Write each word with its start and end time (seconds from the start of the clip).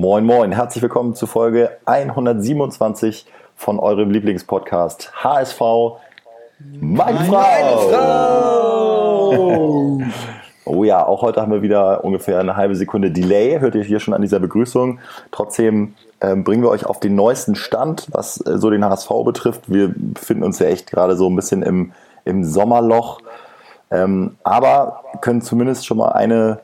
Moin, 0.00 0.24
moin, 0.24 0.52
herzlich 0.52 0.80
willkommen 0.80 1.16
zu 1.16 1.26
Folge 1.26 1.76
127 1.84 3.26
von 3.56 3.80
eurem 3.80 4.12
Lieblingspodcast 4.12 5.12
HSV. 5.24 5.60
Meine 6.80 7.18
Frau! 7.24 7.78
Frau! 9.32 10.00
oh 10.66 10.84
ja, 10.84 11.04
auch 11.04 11.22
heute 11.22 11.42
haben 11.42 11.50
wir 11.50 11.62
wieder 11.62 12.04
ungefähr 12.04 12.38
eine 12.38 12.54
halbe 12.54 12.76
Sekunde 12.76 13.10
Delay, 13.10 13.58
hört 13.58 13.74
ihr 13.74 13.82
hier 13.82 13.98
schon 13.98 14.14
an 14.14 14.22
dieser 14.22 14.38
Begrüßung. 14.38 15.00
Trotzdem 15.32 15.96
ähm, 16.20 16.44
bringen 16.44 16.62
wir 16.62 16.70
euch 16.70 16.86
auf 16.86 17.00
den 17.00 17.16
neuesten 17.16 17.56
Stand, 17.56 18.06
was 18.12 18.40
äh, 18.46 18.56
so 18.56 18.70
den 18.70 18.84
HSV 18.84 19.10
betrifft. 19.24 19.62
Wir 19.66 19.92
befinden 19.92 20.44
uns 20.44 20.60
ja 20.60 20.68
echt 20.68 20.88
gerade 20.88 21.16
so 21.16 21.28
ein 21.28 21.34
bisschen 21.34 21.64
im, 21.64 21.90
im 22.24 22.44
Sommerloch, 22.44 23.18
ähm, 23.90 24.36
aber 24.44 25.02
können 25.22 25.42
zumindest 25.42 25.86
schon 25.86 25.96
mal 25.96 26.10
eine 26.10 26.60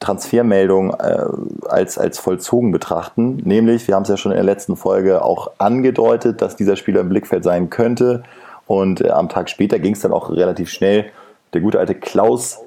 Transfermeldung 0.00 0.94
äh, 0.94 1.24
als, 1.68 1.98
als 1.98 2.18
vollzogen 2.18 2.72
betrachten. 2.72 3.36
Nämlich, 3.44 3.88
wir 3.88 3.94
haben 3.94 4.02
es 4.02 4.08
ja 4.08 4.16
schon 4.16 4.32
in 4.32 4.36
der 4.36 4.44
letzten 4.44 4.76
Folge 4.76 5.22
auch 5.24 5.50
angedeutet, 5.58 6.40
dass 6.42 6.56
dieser 6.56 6.76
Spieler 6.76 7.00
im 7.00 7.08
Blickfeld 7.08 7.44
sein 7.44 7.70
könnte. 7.70 8.22
Und 8.66 9.00
äh, 9.00 9.10
am 9.10 9.28
Tag 9.28 9.50
später 9.50 9.78
ging 9.78 9.94
es 9.94 10.00
dann 10.00 10.12
auch 10.12 10.30
relativ 10.30 10.70
schnell. 10.70 11.06
Der 11.52 11.60
gute 11.60 11.78
alte 11.78 11.94
Klaus 11.94 12.60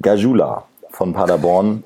Gajula 0.00 0.64
von 0.90 1.12
Paderborn 1.12 1.84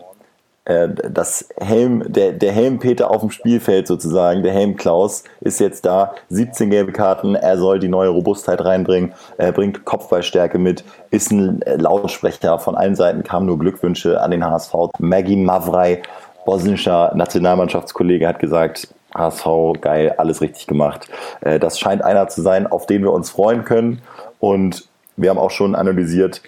das 0.79 1.49
Helm, 1.59 2.05
der, 2.07 2.33
der 2.33 2.53
Helm-Peter 2.53 3.11
auf 3.11 3.21
dem 3.21 3.31
Spielfeld 3.31 3.87
sozusagen, 3.87 4.43
der 4.43 4.53
Helm-Klaus 4.53 5.25
ist 5.41 5.59
jetzt 5.59 5.85
da, 5.85 6.15
17 6.29 6.71
gelbe 6.71 6.93
Karten, 6.93 7.35
er 7.35 7.59
soll 7.59 7.79
die 7.79 7.89
neue 7.89 8.11
Robustheit 8.11 8.65
reinbringen, 8.65 9.13
er 9.37 9.53
bringt 9.53 9.85
Kopfballstärke 9.85 10.59
mit, 10.59 10.85
ist 11.11 11.33
ein 11.33 11.61
Lautsprecher, 11.65 12.59
von 12.59 12.77
allen 12.77 12.95
Seiten 12.95 13.23
kamen 13.23 13.47
nur 13.47 13.59
Glückwünsche 13.59 14.21
an 14.21 14.31
den 14.31 14.45
HSV. 14.45 14.75
Maggie 14.99 15.37
Mavrei, 15.37 16.03
bosnischer 16.45 17.13
Nationalmannschaftskollege, 17.15 18.29
hat 18.29 18.39
gesagt, 18.39 18.89
HSV, 19.15 19.47
geil, 19.81 20.15
alles 20.19 20.41
richtig 20.41 20.67
gemacht. 20.67 21.09
Äh, 21.41 21.59
das 21.59 21.81
scheint 21.81 22.03
einer 22.05 22.29
zu 22.29 22.43
sein, 22.43 22.67
auf 22.67 22.87
den 22.87 23.03
wir 23.03 23.13
uns 23.13 23.31
freuen 23.31 23.65
können 23.65 24.03
und 24.39 24.89
wir 25.17 25.31
haben 25.31 25.39
auch 25.39 25.51
schon 25.51 25.75
analysiert, 25.75 26.43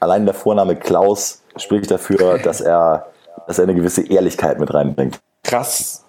allein 0.00 0.24
der 0.24 0.34
Vorname 0.34 0.76
Klaus 0.76 1.42
spricht 1.56 1.90
dafür, 1.90 2.38
dass 2.38 2.60
er 2.60 3.06
dass 3.46 3.58
er 3.58 3.64
eine 3.64 3.74
gewisse 3.74 4.06
Ehrlichkeit 4.08 4.58
mit 4.58 4.72
reinbringt. 4.72 5.20
Krass 5.44 6.02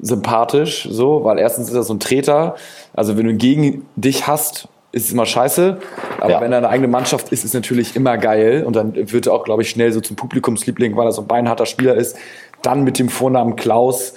sympathisch, 0.00 0.86
so, 0.90 1.24
weil 1.24 1.38
erstens 1.38 1.68
ist 1.68 1.74
er 1.74 1.82
so 1.82 1.94
ein 1.94 2.00
Treter. 2.00 2.56
Also 2.94 3.16
wenn 3.16 3.26
du 3.26 3.34
gegen 3.34 3.86
dich 3.96 4.26
hast, 4.26 4.68
ist 4.92 5.06
es 5.06 5.12
immer 5.12 5.26
scheiße. 5.26 5.78
Aber 6.20 6.30
ja. 6.30 6.40
wenn 6.40 6.52
er 6.52 6.58
eine 6.58 6.68
eigene 6.68 6.88
Mannschaft 6.88 7.32
ist, 7.32 7.40
ist 7.40 7.46
es 7.46 7.54
natürlich 7.54 7.96
immer 7.96 8.16
geil. 8.18 8.64
Und 8.64 8.76
dann 8.76 8.94
wird 8.94 9.26
er 9.26 9.32
auch, 9.32 9.44
glaube 9.44 9.62
ich, 9.62 9.70
schnell 9.70 9.92
so 9.92 10.00
zum 10.00 10.16
Publikumsliebling, 10.16 10.96
weil 10.96 11.06
er 11.06 11.12
so 11.12 11.22
ein 11.22 11.26
beinharter 11.26 11.66
Spieler 11.66 11.94
ist. 11.94 12.16
Dann 12.62 12.84
mit 12.84 12.98
dem 12.98 13.08
Vornamen 13.08 13.56
Klaus 13.56 14.14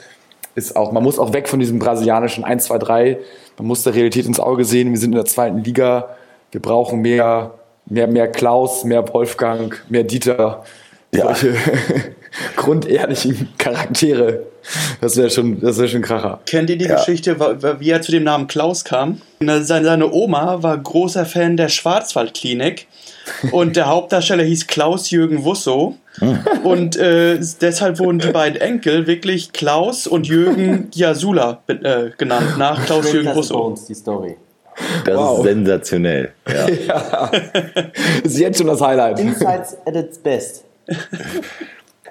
ist 0.56 0.76
auch, 0.76 0.92
man 0.92 1.04
muss 1.04 1.20
auch 1.20 1.34
weg 1.34 1.48
von 1.48 1.60
diesem 1.60 1.80
brasilianischen 1.80 2.44
1, 2.44 2.66
2, 2.66 2.78
3. 2.78 3.20
Man 3.58 3.68
muss 3.68 3.84
der 3.84 3.94
Realität 3.94 4.26
ins 4.26 4.40
Auge 4.40 4.66
sehen. 4.66 4.92
Wir 4.92 4.98
sind 4.98 5.12
in 5.12 5.18
der 5.18 5.26
zweiten 5.26 5.64
Liga. 5.64 6.10
Wir 6.52 6.62
brauchen 6.62 7.02
mehr, 7.02 7.52
mehr, 7.86 8.08
mehr 8.08 8.28
Klaus, 8.28 8.84
mehr 8.84 9.08
Wolfgang, 9.14 9.82
mehr 9.90 10.04
Dieter. 10.04 10.64
Ja. 11.14 11.26
Solche 11.26 11.56
grundehrlichen 12.56 13.50
Charaktere. 13.58 14.44
Das 15.02 15.18
wäre 15.18 15.30
schon, 15.30 15.60
das 15.62 15.78
schon 15.90 16.02
Kracher. 16.02 16.40
Kennt 16.46 16.70
ihr 16.70 16.78
die 16.78 16.86
ja. 16.86 16.96
Geschichte, 16.96 17.40
wie 17.80 17.90
er 17.90 18.02
zu 18.02 18.12
dem 18.12 18.24
Namen 18.24 18.48
Klaus 18.48 18.84
kam? 18.84 19.22
Seine 19.40 20.12
Oma 20.12 20.62
war 20.62 20.78
großer 20.78 21.26
Fan 21.26 21.58
der 21.58 21.70
Schwarzwaldklinik 21.70 22.88
und 23.52 23.76
der 23.76 23.88
Hauptdarsteller 23.88 24.44
hieß 24.44 24.68
Klaus-Jürgen 24.68 25.44
Wusso. 25.44 25.96
Hm. 26.20 26.40
Und 26.64 26.98
äh, 26.98 27.40
deshalb 27.62 28.00
wurden 28.00 28.20
die 28.20 28.32
beiden 28.32 28.60
Enkel 28.60 29.08
wirklich 29.08 29.54
Klaus 29.54 30.08
und 30.08 30.28
Jürgen 30.28 30.90
Jasula 30.94 31.62
äh, 31.68 32.10
genannt, 32.18 32.58
nach 32.58 32.86
Klaus-Jürgen 32.86 33.36
Wusso. 33.36 33.76
die 33.88 33.96
Story. 33.96 34.36
Das 35.06 35.16
wow. 35.16 35.40
ist 35.40 35.44
sensationell. 35.46 36.32
Ja. 36.48 36.70
ja. 36.88 37.32
ist 38.24 38.38
jetzt 38.38 38.58
schon 38.58 38.68
das 38.68 38.82
Highlight. 38.82 39.20
Insights 39.20 39.78
at 39.86 39.96
its 39.96 40.18
best. 40.18 40.66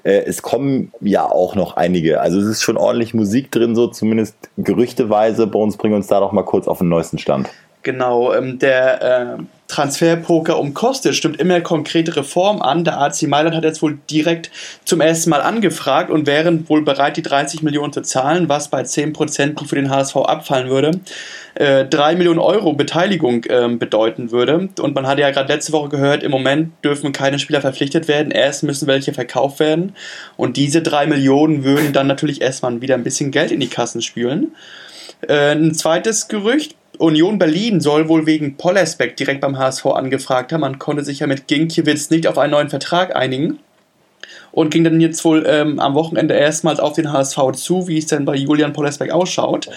Äh, 0.09 0.25
es 0.25 0.41
kommen 0.41 0.91
ja 1.01 1.31
auch 1.31 1.55
noch 1.55 1.77
einige. 1.77 2.21
Also 2.21 2.41
es 2.41 2.47
ist 2.47 2.63
schon 2.63 2.79
ordentlich 2.79 3.13
Musik 3.13 3.51
drin, 3.51 3.75
so 3.75 3.89
zumindest 3.89 4.37
gerüchteweise. 4.57 5.47
Bei 5.47 5.59
uns 5.59 5.77
bringen 5.77 5.95
uns 5.95 6.07
da 6.07 6.19
doch 6.21 6.33
mal 6.33 6.45
kurz 6.45 6.67
auf 6.67 6.79
den 6.79 6.89
neuesten 6.89 7.19
Stand. 7.19 7.51
Genau, 7.83 8.35
ähm, 8.35 8.59
der 8.59 9.39
äh, 9.39 9.43
Transferpoker 9.69 10.59
um 10.59 10.73
Kostic 10.73 11.15
stimmt 11.15 11.39
immer 11.39 11.61
konkretere 11.61 12.25
Form 12.25 12.61
an. 12.61 12.85
Der 12.85 12.99
AC 12.99 13.23
Mailand 13.23 13.55
hat 13.55 13.65
jetzt 13.65 13.83
wohl 13.83 13.99
direkt 14.11 14.51
zum 14.85 15.01
ersten 15.01 15.31
Mal 15.31 15.43
angefragt 15.43 16.11
und 16.11 16.27
wären 16.27 16.69
wohl 16.69 16.83
bereit, 16.83 17.19
die 17.19 17.23
30 17.23 17.63
Millionen 17.63 17.93
zu 17.93 18.01
zahlen, 18.01 18.49
was 18.49 18.69
bei 18.69 18.81
10%, 18.83 19.61
die 19.61 19.65
für 19.67 19.77
den 19.77 19.91
HSV 19.91 20.17
abfallen 20.17 20.71
würde, 20.71 20.93
äh, 21.55 21.85
3 21.85 22.17
Millionen 22.17 22.41
Euro 22.41 22.73
Beteiligung 22.73 23.45
äh, 23.45 23.69
bedeuten 23.69 24.33
würde. 24.33 24.71
Und 24.81 24.95
man 24.95 25.07
hatte 25.07 25.21
ja 25.21 25.31
gerade 25.31 25.53
letzte 25.53 25.73
Woche 25.73 25.91
gehört, 25.91 26.23
im 26.23 26.31
Moment 26.31 26.73
dürfen 26.83 27.13
keine 27.13 27.39
Spieler 27.39 27.61
verpflichtet 27.61 28.09
werden, 28.09 28.33
erst 28.33 28.65
müssen 28.65 28.89
welche 28.89 29.13
verkauft 29.13 29.61
werden. 29.61 29.95
Und 30.37 30.57
diese 30.57 30.81
3 30.81 31.07
Millionen 31.07 31.63
würden 31.63 31.93
dann 31.93 32.07
natürlich 32.07 32.41
erstmal 32.41 32.81
wieder 32.81 32.95
ein 32.95 33.05
bisschen 33.05 33.31
Geld 33.31 33.53
in 33.53 33.61
die 33.61 33.69
Kassen 33.69 34.01
spülen. 34.01 34.55
Äh, 35.21 35.53
ein 35.53 35.75
zweites 35.75 36.29
Gerücht, 36.29 36.75
Union 36.99 37.39
Berlin 37.39 37.81
soll 37.81 38.09
wohl 38.09 38.27
wegen 38.27 38.57
Pollersbeck 38.57 39.17
direkt 39.17 39.41
beim 39.41 39.57
HSV 39.57 39.87
angefragt 39.87 40.53
haben. 40.53 40.61
Man 40.61 40.79
konnte 40.79 41.05
sich 41.05 41.21
ja 41.21 41.27
mit 41.27 41.47
Ginkiewicz 41.47 42.11
nicht 42.11 42.27
auf 42.27 42.39
einen 42.39 42.53
neuen 42.53 42.71
Vertrag 42.71 43.15
einigen 43.15 43.61
und 44.53 44.71
ging 44.71 44.85
dann 44.85 45.01
jetzt 45.01 45.25
wohl 45.25 45.45
ähm, 45.47 45.79
am 45.79 45.95
Wochenende 45.95 46.35
erstmals 46.35 46.81
auf 46.81 46.95
den 46.95 47.13
HSV 47.13 47.53
zu, 47.55 47.89
wie 47.89 47.99
es 47.99 48.07
denn 48.07 48.25
bei 48.25 48.35
Julian 48.35 48.73
Pollersbeck 48.73 49.13
ausschaut. 49.13 49.69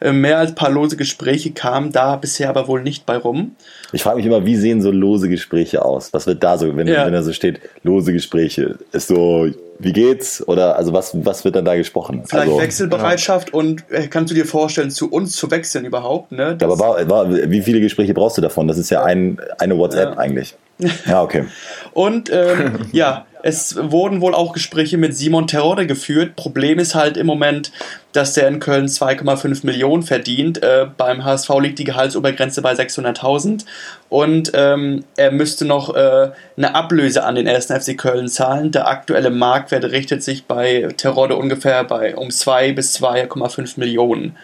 Äh, 0.00 0.12
mehr 0.12 0.38
als 0.38 0.50
ein 0.50 0.54
paar 0.54 0.70
lose 0.70 0.96
Gespräche 0.96 1.52
kamen 1.52 1.92
da 1.92 2.16
bisher 2.16 2.50
aber 2.50 2.68
wohl 2.68 2.82
nicht 2.82 3.06
bei 3.06 3.16
rum. 3.16 3.56
Ich 3.92 4.02
frage 4.02 4.16
mich 4.16 4.26
immer, 4.26 4.44
wie 4.44 4.56
sehen 4.56 4.82
so 4.82 4.90
lose 4.90 5.28
Gespräche 5.28 5.84
aus? 5.84 6.12
Was 6.12 6.26
wird 6.26 6.42
da 6.42 6.58
so, 6.58 6.76
wenn, 6.76 6.86
ja. 6.86 7.06
wenn 7.06 7.12
da 7.12 7.22
so 7.22 7.32
steht, 7.32 7.60
lose 7.82 8.12
Gespräche? 8.12 8.76
Ist 8.92 9.08
so, 9.08 9.48
wie 9.78 9.92
geht's? 9.92 10.46
Oder 10.46 10.76
also 10.76 10.92
was, 10.92 11.12
was 11.24 11.44
wird 11.44 11.56
dann 11.56 11.64
da 11.64 11.76
gesprochen? 11.76 12.24
Vielleicht 12.26 12.48
also, 12.48 12.60
Wechselbereitschaft 12.60 13.48
ja. 13.48 13.54
und 13.54 13.84
äh, 13.90 14.06
kannst 14.08 14.30
du 14.30 14.34
dir 14.34 14.44
vorstellen, 14.44 14.90
zu 14.90 15.10
uns 15.10 15.36
zu 15.36 15.50
wechseln 15.50 15.84
überhaupt? 15.84 16.32
Ne? 16.32 16.58
aber 16.60 16.78
war, 16.78 17.08
war, 17.08 17.30
wie 17.32 17.62
viele 17.62 17.80
Gespräche 17.80 18.12
brauchst 18.12 18.36
du 18.36 18.42
davon? 18.42 18.68
Das 18.68 18.78
ist 18.78 18.90
ja 18.90 19.02
ein, 19.02 19.38
eine 19.58 19.78
WhatsApp 19.78 20.14
ja. 20.14 20.18
eigentlich. 20.18 20.56
Ja, 21.06 21.22
okay. 21.22 21.44
und 21.94 22.30
ähm, 22.30 22.80
ja, 22.92 23.24
es 23.46 23.76
wurden 23.76 24.20
wohl 24.20 24.34
auch 24.34 24.52
Gespräche 24.52 24.98
mit 24.98 25.16
Simon 25.16 25.46
Terode 25.46 25.86
geführt. 25.86 26.34
Problem 26.34 26.80
ist 26.80 26.96
halt 26.96 27.16
im 27.16 27.28
Moment, 27.28 27.70
dass 28.10 28.32
der 28.32 28.48
in 28.48 28.58
Köln 28.58 28.86
2,5 28.86 29.64
Millionen 29.64 30.02
verdient. 30.02 30.60
Äh, 30.64 30.88
beim 30.96 31.24
HSV 31.24 31.48
liegt 31.60 31.78
die 31.78 31.84
Gehaltsobergrenze 31.84 32.60
bei 32.60 32.72
600.000 32.72 33.64
und 34.08 34.50
ähm, 34.54 35.04
er 35.16 35.30
müsste 35.30 35.64
noch 35.64 35.94
äh, 35.94 36.30
eine 36.56 36.74
Ablöse 36.74 37.22
an 37.22 37.36
den 37.36 37.46
1. 37.46 37.66
FC 37.66 37.96
Köln 37.96 38.26
zahlen. 38.26 38.72
Der 38.72 38.88
aktuelle 38.88 39.30
Marktwert 39.30 39.84
richtet 39.84 40.24
sich 40.24 40.46
bei 40.46 40.88
Terode 40.96 41.36
ungefähr 41.36 41.84
bei 41.84 42.16
um 42.16 42.32
2 42.32 42.72
bis 42.72 43.00
2,5 43.00 43.78
Millionen. 43.78 44.36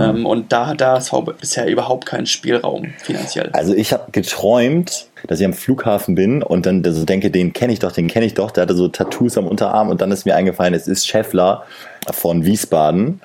Ähm, 0.00 0.26
und 0.26 0.52
da 0.52 0.66
hat 0.66 0.80
der 0.80 0.92
HSV 0.92 1.12
bisher 1.40 1.66
überhaupt 1.66 2.06
keinen 2.06 2.26
Spielraum 2.26 2.92
finanziell. 3.02 3.50
Also 3.52 3.74
ich 3.74 3.92
habe 3.92 4.10
geträumt, 4.12 5.08
dass 5.28 5.40
ich 5.40 5.46
am 5.46 5.52
Flughafen 5.52 6.14
bin 6.14 6.42
und 6.42 6.66
dann 6.66 6.82
so 6.84 7.04
denke, 7.04 7.30
den 7.30 7.52
kenne 7.52 7.72
ich 7.72 7.78
doch, 7.78 7.92
den 7.92 8.08
kenne 8.08 8.26
ich 8.26 8.34
doch. 8.34 8.50
Der 8.50 8.62
hatte 8.62 8.74
so 8.74 8.88
Tattoos 8.88 9.38
am 9.38 9.46
Unterarm 9.46 9.88
und 9.88 10.00
dann 10.00 10.10
ist 10.10 10.24
mir 10.24 10.34
eingefallen, 10.34 10.74
es 10.74 10.88
ist 10.88 11.06
Scheffler 11.06 11.64
von 12.10 12.44
Wiesbaden. 12.44 13.20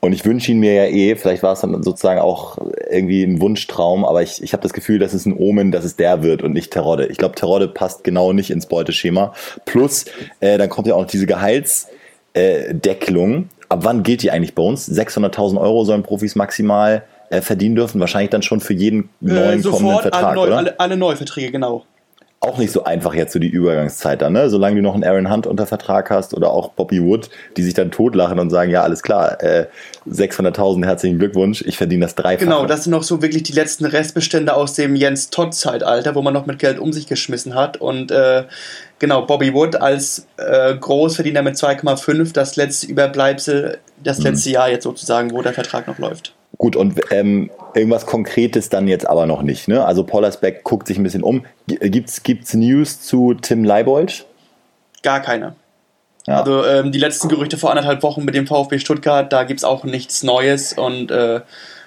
Und 0.00 0.12
ich 0.12 0.24
wünsche 0.24 0.52
ihn 0.52 0.60
mir 0.60 0.74
ja 0.74 0.84
eh, 0.84 1.16
vielleicht 1.16 1.42
war 1.42 1.54
es 1.54 1.60
dann 1.60 1.82
sozusagen 1.82 2.20
auch 2.20 2.56
irgendwie 2.88 3.24
ein 3.24 3.40
Wunschtraum, 3.40 4.04
aber 4.04 4.22
ich, 4.22 4.40
ich 4.42 4.52
habe 4.52 4.62
das 4.62 4.72
Gefühl, 4.72 5.00
das 5.00 5.12
ist 5.12 5.26
ein 5.26 5.36
Omen, 5.36 5.72
dass 5.72 5.84
es 5.84 5.96
der 5.96 6.22
wird 6.22 6.42
und 6.42 6.52
nicht 6.52 6.72
Terodde. 6.72 7.06
Ich 7.06 7.18
glaube, 7.18 7.34
Terodde 7.34 7.66
passt 7.66 8.04
genau 8.04 8.32
nicht 8.32 8.50
ins 8.50 8.66
Beuteschema. 8.66 9.34
Plus, 9.64 10.04
äh, 10.38 10.56
dann 10.56 10.68
kommt 10.68 10.86
ja 10.86 10.94
auch 10.94 11.00
noch 11.00 11.08
diese 11.08 11.26
Gehaltsdeckelung. 11.26 13.34
Äh, 13.34 13.44
ab 13.68 13.80
wann 13.82 14.02
gilt 14.02 14.22
die 14.22 14.30
eigentlich 14.30 14.54
bei 14.54 14.62
uns? 14.62 14.88
600.000 14.88 15.60
Euro 15.60 15.84
sollen 15.84 16.02
Profis 16.02 16.36
maximal 16.36 17.04
äh, 17.30 17.40
verdienen 17.40 17.74
dürfen. 17.74 18.00
Wahrscheinlich 18.00 18.30
dann 18.30 18.42
schon 18.42 18.60
für 18.60 18.74
jeden 18.74 19.04
äh, 19.04 19.06
neuen 19.20 19.60
äh, 19.60 19.62
kommenden 19.62 20.00
Vertrag, 20.00 20.24
alle, 20.24 20.34
neu, 20.34 20.46
oder? 20.46 20.56
Alle, 20.56 20.80
alle 20.80 20.96
Neuverträge, 20.96 21.52
genau 21.52 21.84
auch 22.40 22.56
nicht 22.56 22.72
so 22.72 22.84
einfach 22.84 23.14
jetzt 23.14 23.32
so 23.32 23.40
die 23.40 23.48
Übergangszeit 23.48 24.22
dann, 24.22 24.32
ne? 24.32 24.48
Solange 24.48 24.76
du 24.76 24.82
noch 24.82 24.94
einen 24.94 25.02
Aaron 25.02 25.30
Hunt 25.30 25.46
unter 25.46 25.66
Vertrag 25.66 26.08
hast 26.10 26.34
oder 26.34 26.50
auch 26.50 26.70
Bobby 26.70 27.02
Wood, 27.02 27.30
die 27.56 27.62
sich 27.62 27.74
dann 27.74 27.90
totlachen 27.90 28.38
und 28.38 28.50
sagen, 28.50 28.70
ja, 28.70 28.82
alles 28.82 29.02
klar, 29.02 29.42
äh, 29.42 29.66
600.000, 30.08 30.84
herzlichen 30.84 31.18
Glückwunsch, 31.18 31.62
ich 31.62 31.76
verdiene 31.76 32.04
das 32.04 32.14
dreifache. 32.14 32.44
Genau, 32.44 32.64
das 32.66 32.84
sind 32.84 32.92
noch 32.92 33.02
so 33.02 33.22
wirklich 33.22 33.42
die 33.42 33.52
letzten 33.52 33.86
Restbestände 33.86 34.54
aus 34.54 34.74
dem 34.74 34.94
Jens 34.94 35.30
Todd-Zeitalter, 35.30 36.14
wo 36.14 36.22
man 36.22 36.32
noch 36.32 36.46
mit 36.46 36.60
Geld 36.60 36.78
um 36.78 36.92
sich 36.92 37.08
geschmissen 37.08 37.56
hat 37.56 37.78
und 37.78 38.12
äh, 38.12 38.44
genau, 39.00 39.26
Bobby 39.26 39.52
Wood 39.52 39.74
als 39.74 40.28
äh, 40.36 40.76
Großverdiener 40.76 41.42
mit 41.42 41.56
2,5, 41.56 42.32
das 42.32 42.54
letzte 42.54 42.86
Überbleibsel, 42.86 43.78
das 44.02 44.18
mhm. 44.18 44.26
letzte 44.26 44.50
mhm. 44.50 44.54
Jahr 44.54 44.70
jetzt 44.70 44.84
sozusagen, 44.84 45.32
wo 45.32 45.42
der 45.42 45.54
Vertrag 45.54 45.88
noch 45.88 45.98
läuft. 45.98 46.34
Gut, 46.58 46.74
und 46.74 47.00
ähm, 47.12 47.50
irgendwas 47.74 48.04
Konkretes 48.04 48.68
dann 48.68 48.88
jetzt 48.88 49.08
aber 49.08 49.26
noch 49.26 49.42
nicht. 49.42 49.68
Ne? 49.68 49.84
Also 49.84 50.02
Pollersbeck 50.02 50.64
guckt 50.64 50.88
sich 50.88 50.98
ein 50.98 51.04
bisschen 51.04 51.22
um. 51.22 51.44
Gibt's, 51.66 52.24
gibt's 52.24 52.54
News 52.54 53.00
zu 53.00 53.34
Tim 53.34 53.62
Leibold? 53.62 54.26
Gar 55.02 55.20
keine. 55.20 55.54
Ja. 56.26 56.40
Also 56.40 56.66
ähm, 56.66 56.90
die 56.90 56.98
letzten 56.98 57.28
Gerüchte 57.28 57.56
vor 57.56 57.70
anderthalb 57.70 58.02
Wochen 58.02 58.24
mit 58.24 58.34
dem 58.34 58.46
VfB 58.46 58.80
Stuttgart, 58.80 59.32
da 59.32 59.44
gibt 59.44 59.60
es 59.60 59.64
auch 59.64 59.84
nichts 59.84 60.22
Neues 60.24 60.72
und 60.72 61.10
äh, 61.10 61.40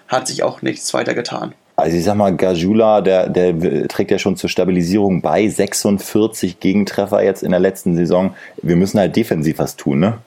hat 0.08 0.28
sich 0.28 0.42
auch 0.42 0.62
nichts 0.62 0.94
weiter 0.94 1.14
getan. 1.14 1.54
Also 1.76 1.98
ich 1.98 2.04
sag 2.04 2.16
mal, 2.16 2.36
Gajula, 2.36 3.02
der, 3.02 3.28
der 3.28 3.88
trägt 3.88 4.12
ja 4.12 4.20
schon 4.20 4.38
zur 4.38 4.50
Stabilisierung 4.50 5.22
bei. 5.22 5.48
46 5.48 6.60
Gegentreffer 6.60 7.24
jetzt 7.24 7.44
in 7.44 7.52
der 7.52 7.60
letzten 7.60 7.96
Saison. 7.96 8.36
Wir 8.62 8.76
müssen 8.76 9.00
halt 9.00 9.16
defensiv 9.16 9.60
was 9.60 9.76
tun, 9.76 10.00
ne? 10.00 10.18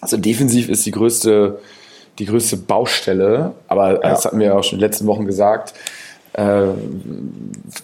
Also 0.00 0.16
defensiv 0.16 0.68
ist 0.68 0.84
die 0.84 0.90
größte, 0.90 1.58
die 2.18 2.26
größte 2.26 2.56
Baustelle, 2.56 3.52
aber 3.68 3.94
ja. 3.94 4.10
das 4.10 4.24
hatten 4.24 4.38
wir 4.38 4.46
ja 4.46 4.54
auch 4.54 4.64
schon 4.64 4.76
in 4.76 4.80
den 4.80 4.88
letzten 4.88 5.06
Wochen 5.06 5.26
gesagt. 5.26 5.74
Äh, 6.34 6.66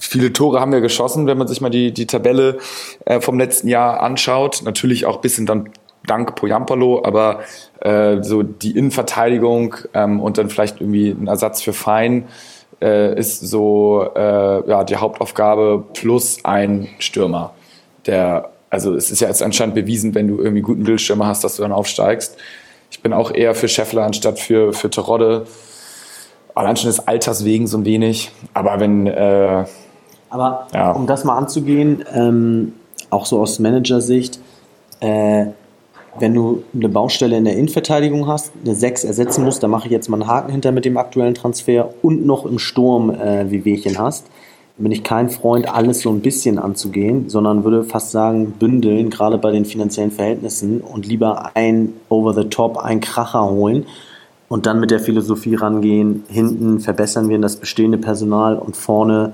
viele 0.00 0.32
Tore 0.32 0.60
haben 0.60 0.72
wir 0.72 0.80
geschossen, 0.80 1.26
wenn 1.26 1.38
man 1.38 1.46
sich 1.46 1.60
mal 1.60 1.70
die, 1.70 1.92
die 1.92 2.06
Tabelle 2.06 2.58
äh, 3.04 3.20
vom 3.20 3.38
letzten 3.38 3.68
Jahr 3.68 4.00
anschaut. 4.00 4.62
Natürlich 4.64 5.06
auch 5.06 5.16
ein 5.16 5.20
bisschen 5.20 5.46
dann 5.46 5.70
dank 6.06 6.34
Poyampalo, 6.34 7.02
aber 7.04 7.40
äh, 7.80 8.22
so 8.22 8.42
die 8.42 8.76
Innenverteidigung 8.76 9.76
ähm, 9.94 10.20
und 10.20 10.38
dann 10.38 10.50
vielleicht 10.50 10.80
irgendwie 10.80 11.10
ein 11.10 11.28
Ersatz 11.28 11.62
für 11.62 11.72
Fein 11.72 12.26
äh, 12.82 13.18
ist 13.18 13.40
so 13.40 14.08
äh, 14.16 14.68
ja, 14.68 14.84
die 14.84 14.96
Hauptaufgabe 14.96 15.84
plus 15.94 16.44
ein 16.44 16.88
Stürmer. 16.98 17.52
Der, 18.06 18.50
also 18.70 18.94
es 18.94 19.10
ist 19.10 19.20
ja 19.20 19.28
jetzt 19.28 19.42
anscheinend 19.42 19.74
bewiesen, 19.74 20.14
wenn 20.14 20.26
du 20.26 20.38
irgendwie 20.38 20.48
einen 20.48 20.62
guten 20.62 20.84
Bildstürmer 20.84 21.26
hast, 21.26 21.44
dass 21.44 21.56
du 21.56 21.62
dann 21.62 21.72
aufsteigst. 21.72 22.36
Ich 22.90 23.02
bin 23.02 23.12
auch 23.12 23.32
eher 23.32 23.54
für 23.54 23.68
Scheffler 23.68 24.04
anstatt 24.04 24.38
für, 24.38 24.72
für 24.72 24.90
Terodde. 24.90 25.46
Allein 26.54 26.76
schon 26.76 26.88
des 26.88 27.06
Alters 27.06 27.44
wegen 27.44 27.66
so 27.66 27.78
ein 27.78 27.84
wenig. 27.84 28.30
Aber 28.52 28.80
wenn. 28.80 29.06
Äh, 29.06 29.64
Aber 30.28 30.66
ja. 30.74 30.92
um 30.92 31.06
das 31.06 31.24
mal 31.24 31.36
anzugehen, 31.36 32.04
ähm, 32.12 32.72
auch 33.10 33.26
so 33.26 33.40
aus 33.40 33.58
Managersicht, 33.58 34.40
äh, 35.00 35.46
wenn 36.18 36.34
du 36.34 36.64
eine 36.74 36.88
Baustelle 36.88 37.36
in 37.36 37.44
der 37.44 37.54
Innenverteidigung 37.54 38.26
hast, 38.26 38.52
eine 38.64 38.74
6 38.74 39.04
ersetzen 39.04 39.44
musst, 39.44 39.62
da 39.62 39.68
mache 39.68 39.86
ich 39.86 39.92
jetzt 39.92 40.08
mal 40.08 40.20
einen 40.20 40.28
Haken 40.28 40.50
hinter 40.50 40.72
mit 40.72 40.84
dem 40.84 40.96
aktuellen 40.96 41.34
Transfer 41.34 41.90
und 42.02 42.26
noch 42.26 42.44
im 42.44 42.58
Sturm 42.58 43.10
äh, 43.10 43.50
wie 43.50 43.64
Wehchen 43.64 43.98
hast, 43.98 44.26
bin 44.80 44.92
ich 44.92 45.04
kein 45.04 45.28
Freund, 45.30 45.72
alles 45.72 46.00
so 46.00 46.10
ein 46.10 46.20
bisschen 46.20 46.58
anzugehen, 46.58 47.28
sondern 47.28 47.64
würde 47.64 47.84
fast 47.84 48.10
sagen, 48.10 48.52
bündeln, 48.58 49.10
gerade 49.10 49.38
bei 49.38 49.50
den 49.50 49.64
finanziellen 49.64 50.10
Verhältnissen 50.10 50.80
und 50.80 51.06
lieber 51.06 51.50
ein 51.54 51.92
Over 52.08 52.34
the 52.34 52.44
Top, 52.44 52.78
ein 52.78 53.00
Kracher 53.00 53.48
holen 53.50 53.86
und 54.48 54.66
dann 54.66 54.80
mit 54.80 54.90
der 54.90 55.00
Philosophie 55.00 55.54
rangehen, 55.54 56.24
hinten 56.28 56.80
verbessern 56.80 57.28
wir 57.28 57.38
das 57.38 57.56
bestehende 57.56 57.98
Personal 57.98 58.56
und 58.56 58.76
vorne 58.76 59.32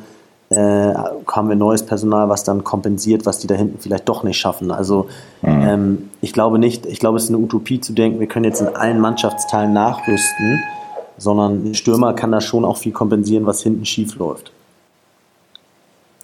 äh, 0.51 0.57
haben 0.57 1.49
wir 1.49 1.57
neues 1.57 1.85
Personal, 1.85 2.29
was 2.29 2.45
dann 2.45 2.63
kompensiert, 2.63 3.27
was 3.27 3.39
die 3.39 3.47
da 3.47 3.55
hinten 3.55 3.79
vielleicht 3.81 4.09
doch 4.09 4.23
nicht 4.23 4.39
schaffen. 4.39 4.71
Also 4.71 5.07
mhm. 5.43 5.49
ähm, 5.49 6.11
ich 6.21 6.33
glaube 6.33 6.59
nicht, 6.59 6.87
ich 6.87 7.01
glaube, 7.01 7.17
es 7.17 7.25
ist 7.25 7.31
eine 7.31 7.39
Utopie 7.39 7.81
zu 7.81 7.93
denken, 7.93 8.21
wir 8.21 8.27
können 8.27 8.45
jetzt 8.45 8.61
in 8.61 8.69
allen 8.69 9.01
Mannschaftsteilen 9.01 9.73
nachrüsten, 9.73 10.63
sondern 11.19 11.71
ein 11.71 11.75
Stürmer 11.75 12.15
kann 12.15 12.31
da 12.31 12.41
schon 12.41 12.65
auch 12.65 12.77
viel 12.77 12.93
kompensieren, 12.93 13.47
was 13.47 13.63
hinten 13.63 13.85
schief 13.85 14.17
läuft. 14.17 14.53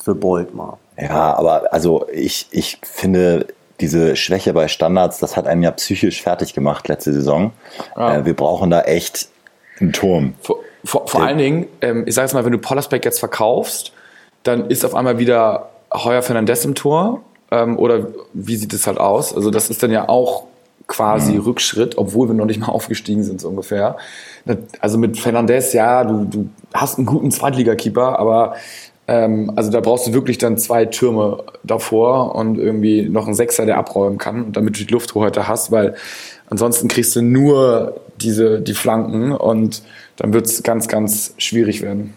Für 0.02 0.14
Bolt 0.14 0.54
mal. 0.54 0.78
Ja, 0.98 1.34
aber 1.34 1.72
also 1.72 2.06
ich, 2.12 2.48
ich 2.50 2.78
finde, 2.82 3.46
diese 3.80 4.16
Schwäche 4.16 4.52
bei 4.52 4.68
Standards, 4.68 5.18
das 5.18 5.36
hat 5.36 5.46
einen 5.46 5.62
ja 5.62 5.70
psychisch 5.70 6.22
fertig 6.22 6.54
gemacht 6.54 6.88
letzte 6.88 7.12
Saison. 7.12 7.52
Ja. 7.96 8.16
Äh, 8.16 8.24
wir 8.24 8.34
brauchen 8.34 8.70
da 8.70 8.82
echt 8.82 9.28
einen 9.80 9.92
Turm. 9.92 10.34
Vor, 10.40 10.58
vor, 10.84 11.06
vor 11.06 11.22
allen 11.22 11.38
Dingen, 11.38 11.66
ähm, 11.80 12.04
ich 12.06 12.14
sage 12.14 12.26
jetzt 12.26 12.34
mal, 12.34 12.44
wenn 12.44 12.52
du 12.52 12.58
Pollersbeck 12.58 13.04
jetzt 13.04 13.18
verkaufst, 13.18 13.92
dann 14.42 14.68
ist 14.70 14.84
auf 14.84 14.94
einmal 14.94 15.18
wieder 15.18 15.70
Heuer 15.92 16.22
Fernandez 16.22 16.64
im 16.64 16.74
Tor. 16.74 17.22
Ähm, 17.50 17.78
oder 17.78 18.08
wie 18.32 18.56
sieht 18.56 18.72
es 18.72 18.86
halt 18.86 18.98
aus? 18.98 19.34
Also 19.34 19.50
das 19.50 19.70
ist 19.70 19.82
dann 19.82 19.90
ja 19.90 20.08
auch 20.08 20.44
quasi 20.86 21.34
mhm. 21.34 21.42
Rückschritt, 21.42 21.96
obwohl 21.96 22.28
wir 22.28 22.34
noch 22.34 22.46
nicht 22.46 22.60
mal 22.60 22.68
aufgestiegen 22.72 23.22
sind, 23.22 23.40
so 23.40 23.48
ungefähr. 23.48 23.96
Also 24.80 24.98
mit 24.98 25.18
Fernandez, 25.18 25.72
ja, 25.72 26.04
du, 26.04 26.24
du 26.24 26.48
hast 26.74 26.98
einen 26.98 27.06
guten 27.06 27.30
Zweitligakeeper, 27.30 28.18
aber 28.18 28.56
ähm, 29.08 29.52
also 29.56 29.70
da 29.70 29.80
brauchst 29.80 30.06
du 30.06 30.12
wirklich 30.12 30.38
dann 30.38 30.58
zwei 30.58 30.84
Türme 30.84 31.42
davor 31.64 32.34
und 32.34 32.58
irgendwie 32.58 33.08
noch 33.08 33.26
einen 33.26 33.34
Sechser, 33.34 33.66
der 33.66 33.78
abräumen 33.78 34.18
kann, 34.18 34.52
damit 34.52 34.78
du 34.78 34.84
die 34.84 34.92
Lufthoheit 34.92 35.36
hast, 35.36 35.72
weil 35.72 35.96
ansonsten 36.48 36.88
kriegst 36.88 37.16
du 37.16 37.22
nur 37.22 38.00
diese, 38.20 38.60
die 38.60 38.74
Flanken 38.74 39.32
und 39.32 39.82
dann 40.16 40.32
wird 40.32 40.46
es 40.46 40.62
ganz, 40.62 40.88
ganz 40.88 41.34
schwierig 41.38 41.82
werden. 41.82 42.14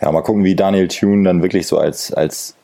Ja, 0.00 0.12
mal 0.12 0.22
gucken, 0.22 0.44
wie 0.44 0.54
Daniel 0.54 0.88
Thune 0.88 1.24
dann 1.24 1.42
wirklich 1.42 1.66
so 1.66 1.78
als, 1.78 2.12
als 2.12 2.54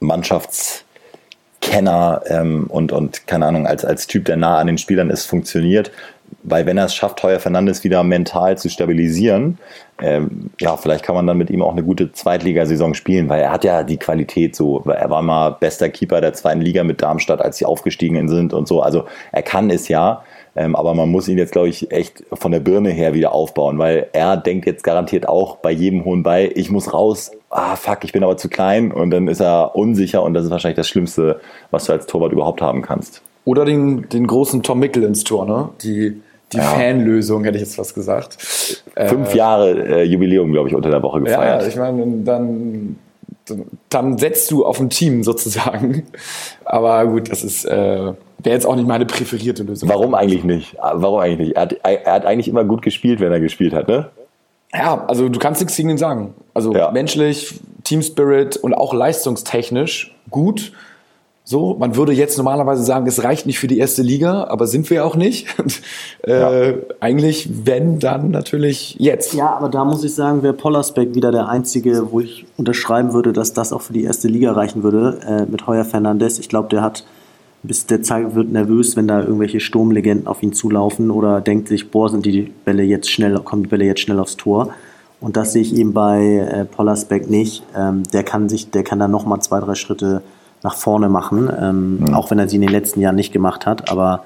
Mannschaftskenner 0.00 2.22
ähm, 2.26 2.66
und, 2.68 2.92
und, 2.92 3.26
keine 3.26 3.46
Ahnung, 3.46 3.66
als, 3.66 3.84
als 3.84 4.06
Typ, 4.06 4.24
der 4.24 4.36
nah 4.36 4.58
an 4.58 4.66
den 4.66 4.78
Spielern 4.78 5.10
ist, 5.10 5.26
funktioniert. 5.26 5.92
Weil 6.44 6.66
wenn 6.66 6.78
er 6.78 6.86
es 6.86 6.94
schafft, 6.94 7.22
Heuer 7.22 7.38
Fernandes 7.38 7.84
wieder 7.84 8.02
mental 8.02 8.58
zu 8.58 8.68
stabilisieren, 8.68 9.58
ähm, 10.00 10.50
ja, 10.60 10.76
vielleicht 10.76 11.04
kann 11.04 11.14
man 11.14 11.26
dann 11.26 11.38
mit 11.38 11.50
ihm 11.50 11.62
auch 11.62 11.72
eine 11.72 11.84
gute 11.84 12.12
Zweitligasaison 12.12 12.94
spielen, 12.94 13.28
weil 13.28 13.40
er 13.40 13.52
hat 13.52 13.62
ja 13.62 13.84
die 13.84 13.98
Qualität 13.98 14.56
so. 14.56 14.82
Er 14.86 15.10
war 15.10 15.22
mal 15.22 15.50
bester 15.50 15.88
Keeper 15.88 16.20
der 16.20 16.32
zweiten 16.32 16.60
Liga 16.60 16.82
mit 16.82 17.00
Darmstadt, 17.00 17.40
als 17.40 17.58
sie 17.58 17.66
aufgestiegen 17.66 18.28
sind 18.28 18.52
und 18.52 18.66
so. 18.66 18.82
Also 18.82 19.04
er 19.30 19.42
kann 19.42 19.70
es 19.70 19.88
ja. 19.88 20.24
Ähm, 20.54 20.76
aber 20.76 20.94
man 20.94 21.08
muss 21.08 21.28
ihn 21.28 21.38
jetzt, 21.38 21.52
glaube 21.52 21.68
ich, 21.68 21.90
echt 21.92 22.24
von 22.32 22.52
der 22.52 22.60
Birne 22.60 22.90
her 22.90 23.14
wieder 23.14 23.32
aufbauen, 23.32 23.78
weil 23.78 24.08
er 24.12 24.36
denkt 24.36 24.66
jetzt 24.66 24.84
garantiert 24.84 25.26
auch 25.26 25.56
bei 25.56 25.70
jedem 25.70 26.04
hohen 26.04 26.22
Ball, 26.22 26.50
ich 26.54 26.70
muss 26.70 26.92
raus, 26.92 27.30
ah 27.48 27.76
fuck, 27.76 28.04
ich 28.04 28.12
bin 28.12 28.22
aber 28.22 28.36
zu 28.36 28.50
klein 28.50 28.92
und 28.92 29.10
dann 29.10 29.28
ist 29.28 29.40
er 29.40 29.74
unsicher 29.74 30.22
und 30.22 30.34
das 30.34 30.44
ist 30.44 30.50
wahrscheinlich 30.50 30.76
das 30.76 30.88
Schlimmste, 30.88 31.40
was 31.70 31.86
du 31.86 31.92
als 31.92 32.06
Torwart 32.06 32.32
überhaupt 32.32 32.60
haben 32.60 32.82
kannst. 32.82 33.22
Oder 33.44 33.64
den, 33.64 34.08
den 34.10 34.26
großen 34.26 34.62
Tom 34.62 34.78
Mickel 34.78 35.04
ins 35.04 35.24
Tor, 35.24 35.46
ne? 35.46 35.70
Die, 35.82 36.20
die 36.52 36.58
ja. 36.58 36.64
Fanlösung, 36.64 37.44
hätte 37.44 37.56
ich 37.56 37.64
jetzt 37.64 37.78
was 37.78 37.94
gesagt. 37.94 38.36
Fünf 38.40 39.34
äh, 39.34 39.36
Jahre 39.36 39.70
äh, 39.70 40.02
Jubiläum, 40.04 40.52
glaube 40.52 40.68
ich, 40.68 40.74
unter 40.74 40.90
der 40.90 41.02
Woche 41.02 41.20
gefeiert. 41.20 41.62
Ja, 41.62 41.68
ich 41.68 41.76
meine, 41.76 42.22
dann, 42.24 42.96
dann 43.88 44.18
setzt 44.18 44.50
du 44.50 44.64
auf 44.64 44.80
ein 44.80 44.90
Team 44.90 45.22
sozusagen. 45.22 46.04
Aber 46.64 47.06
gut, 47.06 47.30
das 47.30 47.44
ist... 47.44 47.64
Äh, 47.64 48.12
Wäre 48.44 48.56
jetzt 48.56 48.66
auch 48.66 48.74
nicht 48.74 48.88
meine 48.88 49.06
präferierte 49.06 49.62
Lösung. 49.62 49.88
Warum 49.88 50.14
eigentlich 50.14 50.42
nicht? 50.42 50.76
Warum 50.80 51.20
eigentlich 51.20 51.48
nicht? 51.48 51.56
Er 51.56 51.62
hat, 51.62 51.72
er 51.84 52.12
hat 52.12 52.26
eigentlich 52.26 52.48
immer 52.48 52.64
gut 52.64 52.82
gespielt, 52.82 53.20
wenn 53.20 53.30
er 53.30 53.38
gespielt 53.38 53.72
hat, 53.72 53.86
ne? 53.86 54.10
Ja, 54.74 55.04
also 55.06 55.28
du 55.28 55.38
kannst 55.38 55.60
nichts 55.60 55.76
gegen 55.76 55.90
ihn 55.90 55.98
sagen. 55.98 56.34
Also 56.52 56.74
ja. 56.74 56.90
menschlich, 56.90 57.60
Team 57.84 58.02
Spirit 58.02 58.56
und 58.56 58.74
auch 58.74 58.94
leistungstechnisch 58.94 60.16
gut. 60.30 60.72
So, 61.44 61.76
man 61.76 61.96
würde 61.96 62.12
jetzt 62.12 62.36
normalerweise 62.38 62.84
sagen, 62.84 63.06
es 63.08 63.24
reicht 63.24 63.46
nicht 63.46 63.58
für 63.58 63.66
die 63.66 63.78
erste 63.78 64.02
Liga, 64.02 64.44
aber 64.44 64.68
sind 64.68 64.88
wir 64.90 65.04
auch 65.04 65.16
nicht. 65.16 65.48
äh, 66.26 66.70
ja. 66.70 66.74
Eigentlich, 67.00 67.50
wenn, 67.64 67.98
dann 67.98 68.30
natürlich 68.30 68.94
jetzt. 69.00 69.34
Ja, 69.34 69.56
aber 69.56 69.68
da 69.68 69.84
muss 69.84 70.04
ich 70.04 70.14
sagen, 70.14 70.44
wäre 70.44 70.54
Pollersbeck 70.54 71.16
wieder 71.16 71.32
der 71.32 71.48
Einzige, 71.48 72.12
wo 72.12 72.20
ich 72.20 72.46
unterschreiben 72.56 73.12
würde, 73.12 73.32
dass 73.32 73.54
das 73.54 73.72
auch 73.72 73.82
für 73.82 73.92
die 73.92 74.04
erste 74.04 74.28
Liga 74.28 74.52
reichen 74.52 74.84
würde, 74.84 75.18
äh, 75.26 75.50
mit 75.50 75.66
Heuer 75.66 75.84
Fernandes. 75.84 76.38
Ich 76.38 76.48
glaube, 76.48 76.68
der 76.68 76.82
hat 76.82 77.04
bis 77.64 77.86
der 77.86 78.02
Zeit 78.02 78.34
wird 78.34 78.50
nervös, 78.50 78.96
wenn 78.96 79.06
da 79.06 79.20
irgendwelche 79.20 79.60
Sturmlegenden 79.60 80.26
auf 80.26 80.42
ihn 80.42 80.52
zulaufen 80.52 81.10
oder 81.10 81.40
denkt 81.40 81.68
sich, 81.68 81.90
boah, 81.90 82.08
sind 82.08 82.26
die 82.26 82.52
Bälle 82.64 82.82
jetzt 82.82 83.10
schnell, 83.10 83.38
kommen 83.38 83.62
die 83.64 83.68
Bälle 83.68 83.84
jetzt 83.84 84.00
schnell 84.00 84.18
aufs 84.18 84.36
Tor. 84.36 84.74
Und 85.20 85.36
das 85.36 85.52
sehe 85.52 85.62
ich 85.62 85.76
eben 85.76 85.92
bei 85.92 86.38
äh, 86.38 86.64
Pollersbeck 86.64 87.30
nicht. 87.30 87.62
Ähm, 87.76 88.02
der 88.12 88.24
kann 88.24 88.48
sich, 88.48 88.70
der 88.70 88.82
kann 88.82 88.98
da 88.98 89.06
nochmal 89.06 89.40
zwei, 89.40 89.60
drei 89.60 89.76
Schritte 89.76 90.22
nach 90.62 90.76
vorne 90.76 91.08
machen, 91.08 91.50
ähm, 91.60 91.98
mhm. 91.98 92.14
auch 92.14 92.30
wenn 92.30 92.38
er 92.38 92.48
sie 92.48 92.56
in 92.56 92.62
den 92.62 92.70
letzten 92.70 93.00
Jahren 93.00 93.16
nicht 93.16 93.32
gemacht 93.32 93.66
hat, 93.66 93.90
aber 93.90 94.24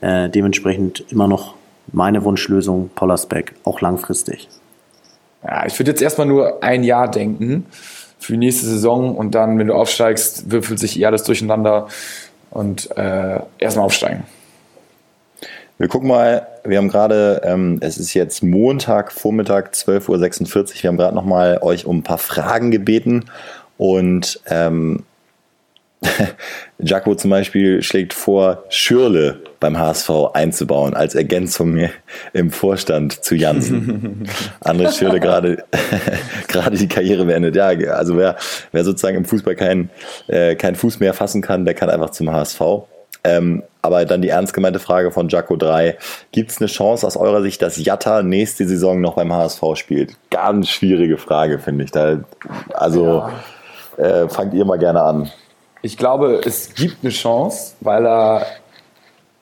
äh, 0.00 0.28
dementsprechend 0.28 1.04
immer 1.10 1.28
noch 1.28 1.54
meine 1.92 2.24
Wunschlösung 2.24 2.90
Pollersbeck, 2.94 3.54
auch 3.64 3.80
langfristig. 3.80 4.48
Ja, 5.44 5.66
ich 5.66 5.78
würde 5.78 5.92
jetzt 5.92 6.02
erstmal 6.02 6.26
nur 6.26 6.62
ein 6.62 6.82
Jahr 6.82 7.10
denken 7.10 7.66
für 8.18 8.32
die 8.32 8.38
nächste 8.38 8.66
Saison 8.66 9.16
und 9.16 9.34
dann, 9.34 9.58
wenn 9.58 9.68
du 9.68 9.74
aufsteigst, 9.74 10.50
würfelt 10.50 10.78
sich 10.78 10.98
eher 10.98 11.08
alles 11.08 11.22
durcheinander 11.22 11.88
und 12.50 12.96
äh, 12.96 13.40
erstmal 13.58 13.84
aufsteigen. 13.84 14.24
Wir 15.78 15.88
gucken 15.88 16.08
mal, 16.08 16.46
wir 16.64 16.78
haben 16.78 16.88
gerade, 16.88 17.42
ähm, 17.44 17.78
es 17.82 17.98
ist 17.98 18.14
jetzt 18.14 18.42
Montag, 18.42 19.12
Vormittag, 19.12 19.74
12.46 19.74 20.08
Uhr. 20.08 20.82
Wir 20.82 20.88
haben 20.88 20.96
gerade 20.96 21.14
nochmal 21.14 21.58
euch 21.60 21.84
um 21.84 21.98
ein 21.98 22.02
paar 22.02 22.18
Fragen 22.18 22.70
gebeten 22.70 23.26
und 23.76 24.40
ähm, 24.46 25.04
Jaco 26.78 27.14
zum 27.14 27.30
Beispiel 27.30 27.82
schlägt 27.82 28.12
vor, 28.12 28.64
Schürle 28.68 29.42
beim 29.60 29.78
HSV 29.78 30.10
einzubauen 30.34 30.94
als 30.94 31.14
Ergänzung 31.14 31.88
im 32.32 32.50
Vorstand 32.50 33.24
zu 33.24 33.34
Jansen. 33.34 34.28
André 34.64 34.96
Schürle 34.96 35.20
gerade 35.20 35.64
gerade 36.48 36.76
die 36.76 36.88
Karriere 36.88 37.24
beendet. 37.24 37.56
Ja, 37.56 37.68
also 37.68 38.16
wer, 38.16 38.36
wer 38.72 38.84
sozusagen 38.84 39.16
im 39.16 39.24
Fußball 39.24 39.56
keinen 39.56 39.90
äh, 40.28 40.54
kein 40.54 40.74
Fuß 40.74 41.00
mehr 41.00 41.14
fassen 41.14 41.42
kann, 41.42 41.64
der 41.64 41.74
kann 41.74 41.90
einfach 41.90 42.10
zum 42.10 42.30
HSV. 42.30 42.60
Ähm, 43.24 43.64
aber 43.82 44.04
dann 44.04 44.22
die 44.22 44.28
ernst 44.28 44.52
gemeinte 44.52 44.78
Frage 44.78 45.10
von 45.10 45.28
Jaco 45.28 45.56
3. 45.56 45.96
Gibt 46.30 46.50
es 46.50 46.58
eine 46.58 46.68
Chance 46.68 47.06
aus 47.06 47.16
eurer 47.16 47.42
Sicht, 47.42 47.60
dass 47.62 47.82
Jatta 47.82 48.22
nächste 48.22 48.68
Saison 48.68 49.00
noch 49.00 49.14
beim 49.14 49.32
HSV 49.32 49.62
spielt? 49.74 50.16
Ganz 50.30 50.68
schwierige 50.68 51.18
Frage, 51.18 51.58
finde 51.58 51.84
ich. 51.84 51.90
Da, 51.90 52.20
also 52.72 53.24
ja. 53.98 54.22
äh, 54.22 54.28
fangt 54.28 54.54
ihr 54.54 54.64
mal 54.64 54.78
gerne 54.78 55.02
an. 55.02 55.30
Ich 55.86 55.96
glaube, 55.96 56.40
es 56.44 56.74
gibt 56.74 56.96
eine 57.02 57.12
Chance, 57.12 57.74
weil 57.80 58.04
er 58.04 58.44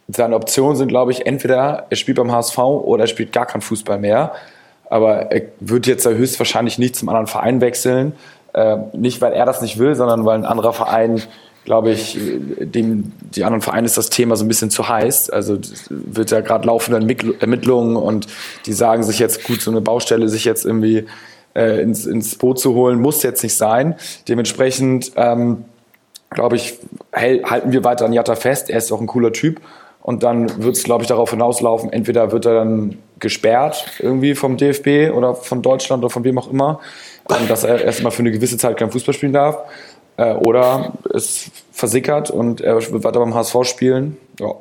seine 0.08 0.36
Optionen 0.36 0.76
sind, 0.76 0.88
glaube 0.88 1.10
ich, 1.10 1.24
entweder 1.24 1.86
er 1.88 1.96
spielt 1.96 2.18
beim 2.18 2.30
HSV 2.30 2.58
oder 2.58 3.04
er 3.04 3.06
spielt 3.06 3.32
gar 3.32 3.46
keinen 3.46 3.62
Fußball 3.62 3.98
mehr. 3.98 4.32
Aber 4.90 5.32
er 5.32 5.40
wird 5.60 5.86
jetzt 5.86 6.06
höchstwahrscheinlich 6.06 6.78
nicht 6.78 6.96
zum 6.96 7.08
anderen 7.08 7.28
Verein 7.28 7.62
wechseln. 7.62 8.12
Äh, 8.52 8.76
nicht, 8.92 9.22
weil 9.22 9.32
er 9.32 9.46
das 9.46 9.62
nicht 9.62 9.78
will, 9.78 9.94
sondern 9.94 10.26
weil 10.26 10.34
ein 10.36 10.44
anderer 10.44 10.74
Verein, 10.74 11.22
glaube 11.64 11.92
ich, 11.92 12.18
dem 12.20 13.12
die 13.22 13.44
anderen 13.44 13.62
Vereine 13.62 13.86
ist 13.86 13.96
das 13.96 14.10
Thema 14.10 14.36
so 14.36 14.44
ein 14.44 14.48
bisschen 14.48 14.68
zu 14.68 14.86
heiß. 14.86 15.30
Also 15.30 15.56
wird 15.88 16.30
ja 16.30 16.42
gerade 16.42 16.66
laufende 16.66 16.98
Ermittlungen 17.40 17.96
und 17.96 18.26
die 18.66 18.74
sagen 18.74 19.02
sich 19.02 19.18
jetzt, 19.18 19.44
gut, 19.44 19.62
so 19.62 19.70
eine 19.70 19.80
Baustelle 19.80 20.28
sich 20.28 20.44
jetzt 20.44 20.66
irgendwie 20.66 21.06
äh, 21.54 21.80
ins, 21.80 22.04
ins 22.04 22.36
Boot 22.36 22.58
zu 22.58 22.74
holen, 22.74 23.00
muss 23.00 23.22
jetzt 23.22 23.42
nicht 23.42 23.56
sein. 23.56 23.94
Dementsprechend, 24.28 25.12
ähm, 25.16 25.64
glaube 26.35 26.57
ich, 26.57 26.79
halten 27.12 27.73
wir 27.73 27.85
weiter 27.85 28.05
an 28.05 28.12
Jatta 28.12 28.35
fest. 28.35 28.69
Er 28.71 28.79
ist 28.79 28.93
auch 28.93 29.00
ein 29.00 29.07
cooler 29.07 29.33
Typ. 29.33 29.61
Und 30.03 30.23
dann 30.23 30.62
wird 30.62 30.76
es, 30.76 30.83
glaube 30.83 31.03
ich, 31.03 31.09
darauf 31.09 31.31
hinauslaufen, 31.31 31.91
entweder 31.91 32.31
wird 32.31 32.45
er 32.45 32.57
dann 32.57 32.99
gesperrt 33.21 33.87
irgendwie 34.00 34.35
vom 34.35 34.59
DFB 34.59 35.11
oder 35.17 35.35
von 35.35 35.62
Deutschland 35.62 36.05
oder 36.05 36.11
von 36.11 36.25
wem 36.25 36.37
auch 36.37 36.50
immer, 36.50 36.81
ähm, 37.31 37.49
dass 37.49 37.64
er 37.64 37.83
erstmal 37.83 38.12
für 38.12 38.19
eine 38.19 38.31
gewisse 38.31 38.59
Zeit 38.59 38.76
kein 38.76 38.91
Fußball 38.91 39.14
spielen 39.14 39.33
darf. 39.33 39.57
Äh, 40.19 40.35
oder 40.35 40.93
es 41.14 41.50
versickert 41.73 42.31
und 42.31 42.61
er 42.61 42.76
wird 42.76 43.03
weiter 43.03 43.21
beim 43.21 43.35
HSV 43.35 43.57
spielen. 43.64 44.19
Ja. 44.38 44.53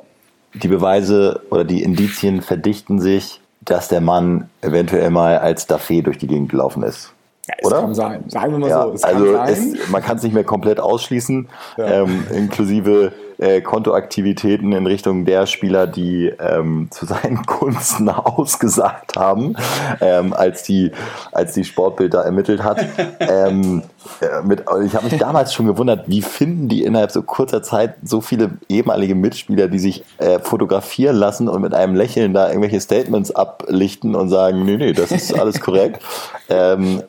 Die 0.54 0.68
Beweise 0.68 1.42
oder 1.50 1.64
die 1.64 1.82
Indizien 1.82 2.40
verdichten 2.40 3.00
sich, 3.00 3.40
dass 3.60 3.88
der 3.88 4.00
Mann 4.00 4.48
eventuell 4.62 5.10
mal 5.10 5.38
als 5.38 5.68
Daffé 5.68 6.02
durch 6.02 6.18
die 6.18 6.26
Gegend 6.26 6.50
gelaufen 6.50 6.82
ist. 6.82 7.13
Ja, 7.46 7.54
es 7.58 7.66
oder? 7.66 7.80
kann 7.80 7.94
sein. 7.94 8.24
Sagen 8.28 8.52
wir 8.52 8.58
mal 8.58 8.70
ja, 8.70 8.82
so. 8.84 8.92
Es 8.92 9.04
also 9.04 9.36
es, 9.36 9.90
man 9.90 10.02
kann 10.02 10.16
es 10.16 10.22
nicht 10.22 10.32
mehr 10.32 10.44
komplett 10.44 10.80
ausschließen, 10.80 11.48
ja. 11.76 12.02
ähm, 12.02 12.26
inklusive 12.34 13.12
äh, 13.38 13.60
Kontoaktivitäten 13.60 14.72
in 14.72 14.86
Richtung 14.86 15.24
der 15.24 15.46
Spieler, 15.46 15.86
die 15.86 16.32
ähm, 16.38 16.88
zu 16.90 17.06
seinen 17.06 17.42
Gunsten 17.46 18.08
ausgesagt 18.08 19.16
haben, 19.16 19.56
ähm, 20.00 20.32
als, 20.32 20.62
die, 20.62 20.92
als 21.32 21.54
die 21.54 21.64
Sportbild 21.64 22.14
da 22.14 22.22
ermittelt 22.22 22.62
hat. 22.62 22.84
ähm, 23.20 23.82
äh, 24.20 24.42
mit, 24.42 24.64
ich 24.84 24.94
habe 24.94 25.08
mich 25.08 25.18
damals 25.18 25.52
schon 25.52 25.66
gewundert, 25.66 26.08
wie 26.08 26.22
finden 26.22 26.68
die 26.68 26.84
innerhalb 26.84 27.10
so 27.10 27.22
kurzer 27.22 27.62
Zeit 27.62 27.96
so 28.02 28.20
viele 28.20 28.52
ehemalige 28.68 29.14
Mitspieler, 29.14 29.68
die 29.68 29.78
sich 29.78 30.04
äh, 30.18 30.38
fotografieren 30.38 31.16
lassen 31.16 31.48
und 31.48 31.62
mit 31.62 31.74
einem 31.74 31.94
Lächeln 31.94 32.34
da 32.34 32.48
irgendwelche 32.48 32.80
Statements 32.80 33.30
ablichten 33.32 34.14
und 34.14 34.28
sagen, 34.28 34.64
nee, 34.64 34.76
nee, 34.76 34.92
das 34.92 35.10
ist 35.10 35.38
alles 35.38 35.60
korrekt. 35.60 36.02
ähm, 36.48 37.02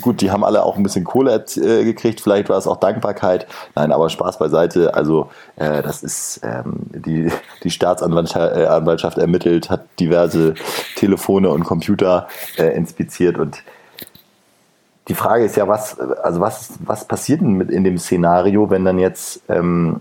gut, 0.00 0.20
die 0.20 0.30
haben 0.30 0.44
alle 0.44 0.64
auch 0.64 0.76
ein 0.76 0.82
bisschen 0.82 1.04
Kohle 1.04 1.44
äh, 1.56 1.84
gekriegt, 1.84 2.20
vielleicht 2.20 2.48
war 2.48 2.58
es 2.58 2.66
auch 2.66 2.78
Dankbarkeit. 2.78 3.46
Nein, 3.74 3.92
aber 3.92 4.08
Spaß 4.08 4.38
beiseite. 4.38 4.94
Also 4.94 5.30
äh, 5.56 5.82
das 5.82 6.02
ist 6.02 6.40
ähm, 6.42 6.74
die, 6.90 7.30
die 7.62 7.70
Staatsanwaltschaft 7.70 9.18
äh, 9.18 9.20
ermittelt, 9.20 9.70
hat 9.70 9.84
diverse 10.00 10.54
Telefone 10.96 11.50
und 11.50 11.64
Computer 11.64 12.28
äh, 12.56 12.74
inspiziert 12.76 13.38
und 13.38 13.62
die 15.08 15.14
Frage 15.14 15.44
ist 15.44 15.56
ja, 15.56 15.66
was, 15.66 15.98
also 15.98 16.40
was, 16.40 16.74
was 16.78 17.04
passiert 17.04 17.40
denn 17.40 17.54
mit 17.54 17.70
in 17.70 17.82
dem 17.82 17.98
Szenario, 17.98 18.70
wenn 18.70 18.84
dann 18.84 18.98
jetzt 18.98 19.42
ähm, 19.48 20.00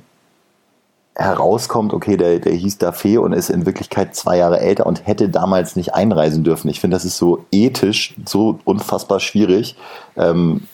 herauskommt, 1.16 1.94
okay, 1.94 2.16
der, 2.16 2.40
der 2.40 2.54
hieß 2.54 2.80
Dafé 2.80 3.20
und 3.20 3.34
ist 3.34 3.50
in 3.50 3.66
Wirklichkeit 3.66 4.16
zwei 4.16 4.38
Jahre 4.38 4.60
älter 4.60 4.86
und 4.86 5.06
hätte 5.06 5.30
damals 5.30 5.76
nicht 5.76 5.94
einreisen 5.94 6.44
dürfen. 6.44 6.70
Ich 6.70 6.80
finde, 6.80 6.96
das 6.96 7.06
ist 7.06 7.18
so 7.18 7.46
ethisch 7.52 8.16
so 8.26 8.60
unfassbar 8.64 9.20
schwierig, 9.20 9.76
ähm, 10.16 10.68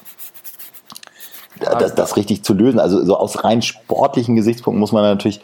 das, 1.59 1.95
das 1.95 2.17
richtig 2.17 2.43
zu 2.43 2.53
lösen. 2.53 2.79
Also 2.79 3.03
so 3.03 3.17
aus 3.17 3.43
rein 3.43 3.63
sportlichen 3.63 4.35
Gesichtspunkten 4.35 4.79
muss 4.79 4.91
man 4.91 5.03
natürlich, 5.03 5.41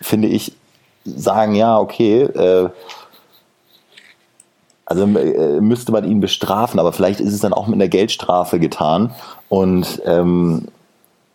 finde 0.00 0.28
ich, 0.28 0.52
sagen, 1.04 1.54
ja, 1.54 1.78
okay, 1.78 2.22
äh, 2.22 2.68
also 4.84 5.04
äh, 5.04 5.60
müsste 5.60 5.92
man 5.92 6.04
ihn 6.04 6.20
bestrafen, 6.20 6.80
aber 6.80 6.92
vielleicht 6.92 7.20
ist 7.20 7.32
es 7.32 7.40
dann 7.40 7.52
auch 7.52 7.66
mit 7.66 7.76
einer 7.76 7.88
Geldstrafe 7.88 8.58
getan. 8.58 9.14
Und 9.48 10.02
ähm, 10.04 10.68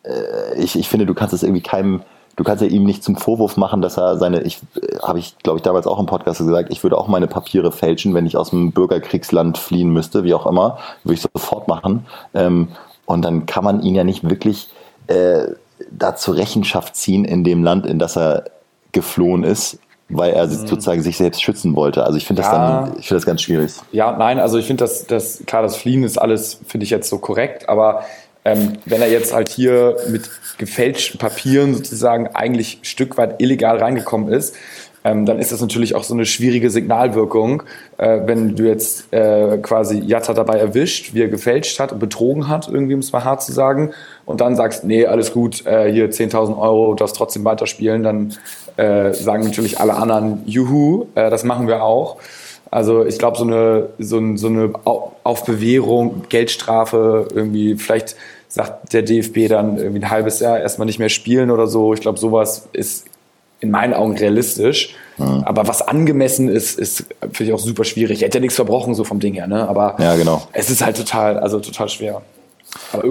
äh, 0.03 0.55
ich, 0.57 0.77
ich 0.77 0.89
finde, 0.89 1.05
du 1.05 1.13
kannst 1.13 1.33
es 1.33 1.43
irgendwie 1.43 1.61
keinem 1.61 2.01
du 2.37 2.43
kannst 2.43 2.61
ja 2.61 2.69
ihm 2.69 2.85
nicht 2.85 3.03
zum 3.03 3.17
Vorwurf 3.17 3.57
machen, 3.57 3.81
dass 3.81 3.97
er 3.97 4.17
seine, 4.17 4.41
ich 4.43 4.61
habe 5.03 5.19
ich, 5.19 5.37
glaube 5.39 5.57
ich, 5.57 5.63
damals 5.63 5.87
auch 5.87 5.99
im 5.99 6.05
Podcast 6.05 6.39
gesagt, 6.39 6.71
ich 6.71 6.83
würde 6.83 6.97
auch 6.97 7.07
meine 7.07 7.27
Papiere 7.27 7.71
fälschen, 7.71 8.13
wenn 8.13 8.25
ich 8.25 8.37
aus 8.37 8.51
dem 8.51 8.71
Bürgerkriegsland 8.71 9.57
fliehen 9.57 9.91
müsste, 9.91 10.23
wie 10.23 10.33
auch 10.33 10.45
immer, 10.45 10.77
würde 11.03 11.15
ich 11.15 11.21
sofort 11.21 11.67
machen. 11.67 12.05
Ähm, 12.33 12.69
und 13.05 13.25
dann 13.25 13.45
kann 13.47 13.63
man 13.63 13.81
ihn 13.81 13.95
ja 13.95 14.03
nicht 14.03 14.29
wirklich 14.29 14.69
äh, 15.07 15.47
da 15.91 16.15
zur 16.15 16.35
Rechenschaft 16.35 16.95
ziehen 16.95 17.25
in 17.25 17.43
dem 17.43 17.63
Land, 17.63 17.85
in 17.85 17.99
das 17.99 18.15
er 18.15 18.45
geflohen 18.91 19.43
ist, 19.43 19.79
weil 20.09 20.33
er 20.33 20.45
mhm. 20.45 20.51
sozusagen 20.51 21.01
sich 21.01 21.17
selbst 21.17 21.41
schützen 21.41 21.75
wollte. 21.75 22.05
Also 22.05 22.17
ich 22.17 22.25
finde 22.25 22.43
das 22.43 22.51
ja. 22.51 22.81
dann, 22.81 22.99
ich 22.99 23.07
finde 23.07 23.19
das 23.19 23.25
ganz 23.25 23.41
schwierig. 23.41 23.73
Ja, 23.91 24.15
nein, 24.15 24.39
also 24.39 24.59
ich 24.59 24.67
finde 24.67 24.83
das, 24.83 25.07
das, 25.07 25.43
klar, 25.47 25.63
das 25.63 25.75
Fliehen 25.75 26.03
ist 26.03 26.17
alles, 26.17 26.59
finde 26.67 26.83
ich 26.83 26.91
jetzt 26.91 27.09
so 27.09 27.17
korrekt, 27.17 27.67
aber 27.67 28.03
ähm, 28.47 28.77
wenn 28.85 29.01
er 29.01 29.11
jetzt 29.11 29.33
halt 29.33 29.49
hier 29.49 29.97
mit 30.07 30.29
gefälschten 30.57 31.19
Papieren 31.19 31.75
sozusagen 31.75 32.27
eigentlich 32.27 32.79
ein 32.81 32.85
Stück 32.85 33.17
weit 33.17 33.41
illegal 33.41 33.77
reingekommen 33.77 34.31
ist, 34.31 34.55
ähm, 35.03 35.25
dann 35.25 35.37
ist 35.37 35.51
das 35.51 35.59
natürlich 35.59 35.95
auch 35.95 36.05
so 36.05 36.13
eine 36.13 36.25
schwierige 36.25 36.69
Signalwirkung, 36.69 37.63
äh, 37.97 38.21
wenn 38.25 38.55
du 38.55 38.63
jetzt 38.63 39.13
äh, 39.13 39.57
quasi 39.57 39.99
Jatta 39.99 40.33
dabei 40.33 40.59
erwischt, 40.59 41.13
wie 41.13 41.23
er 41.23 41.27
gefälscht 41.27 41.77
hat 41.81 41.91
und 41.91 41.99
betrogen 41.99 42.47
hat, 42.47 42.69
irgendwie 42.69 42.93
um 42.93 43.01
es 43.01 43.11
mal 43.11 43.25
hart 43.25 43.43
zu 43.43 43.51
sagen, 43.51 43.91
und 44.25 44.39
dann 44.39 44.55
sagst, 44.55 44.85
nee, 44.85 45.05
alles 45.05 45.33
gut, 45.33 45.65
äh, 45.65 45.91
hier 45.91 46.09
10.000 46.09 46.57
Euro, 46.57 46.91
du 46.91 46.95
darfst 46.95 47.17
trotzdem 47.17 47.43
weiterspielen, 47.43 48.03
dann 48.03 48.33
äh, 48.77 49.13
sagen 49.13 49.43
natürlich 49.43 49.79
alle 49.79 49.95
anderen, 49.95 50.41
juhu, 50.45 51.07
äh, 51.15 51.29
das 51.29 51.43
machen 51.43 51.67
wir 51.67 51.83
auch. 51.83 52.17
Also 52.71 53.05
ich 53.05 53.17
glaube, 53.17 53.37
so 53.37 53.43
eine, 53.43 53.89
so, 53.99 54.35
so 54.35 54.47
eine 54.47 54.73
Auf 54.83 55.45
Bewährung, 55.45 56.23
Geldstrafe, 56.29 57.27
irgendwie 57.33 57.75
vielleicht 57.75 58.15
sagt 58.47 58.93
der 58.93 59.03
DFB 59.03 59.49
dann 59.49 59.77
irgendwie 59.77 59.99
ein 59.99 60.09
halbes 60.09 60.39
Jahr 60.39 60.59
erstmal 60.59 60.85
nicht 60.85 60.99
mehr 60.99 61.09
spielen 61.09 61.51
oder 61.51 61.67
so. 61.67 61.93
Ich 61.93 62.01
glaube, 62.01 62.17
sowas 62.17 62.67
ist 62.73 63.05
in 63.59 63.71
meinen 63.71 63.93
Augen 63.93 64.15
realistisch. 64.17 64.95
Mhm. 65.17 65.43
Aber 65.45 65.67
was 65.67 65.81
angemessen 65.81 66.47
ist, 66.47 66.77
ist 66.77 67.05
finde 67.31 67.43
ich 67.45 67.53
auch 67.53 67.59
super 67.59 67.83
schwierig. 67.83 68.21
Er 68.21 68.27
hätte 68.27 68.37
ja 68.37 68.41
nichts 68.41 68.55
verbrochen, 68.55 68.93
so 68.93 69.03
vom 69.03 69.19
Ding 69.19 69.33
her, 69.33 69.47
ne? 69.47 69.67
Aber 69.67 69.95
ja, 69.99 70.15
genau. 70.15 70.47
es 70.53 70.69
ist 70.69 70.83
halt 70.85 70.95
total, 70.97 71.39
also 71.39 71.59
total 71.59 71.89
schwer. 71.89 72.21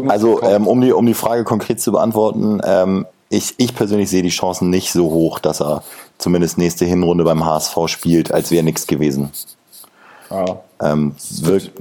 Also, 0.08 0.42
ähm, 0.42 0.66
um, 0.66 0.80
die, 0.80 0.92
um 0.92 1.06
die 1.06 1.14
Frage 1.14 1.42
konkret 1.44 1.80
zu 1.80 1.90
beantworten, 1.90 2.60
ähm, 2.64 3.06
ich, 3.28 3.54
ich 3.56 3.74
persönlich 3.74 4.08
sehe 4.08 4.22
die 4.22 4.28
Chancen 4.28 4.70
nicht 4.70 4.92
so 4.92 5.10
hoch, 5.10 5.40
dass 5.40 5.60
er 5.60 5.82
zumindest 6.18 6.58
nächste 6.58 6.84
Hinrunde 6.84 7.24
beim 7.24 7.44
HSV 7.44 7.76
spielt, 7.86 8.32
als 8.32 8.50
wäre 8.50 8.62
nichts 8.62 8.86
gewesen. 8.86 9.30
Ja. 10.30 10.60
Ähm, 10.80 11.16
wirkt, 11.40 11.72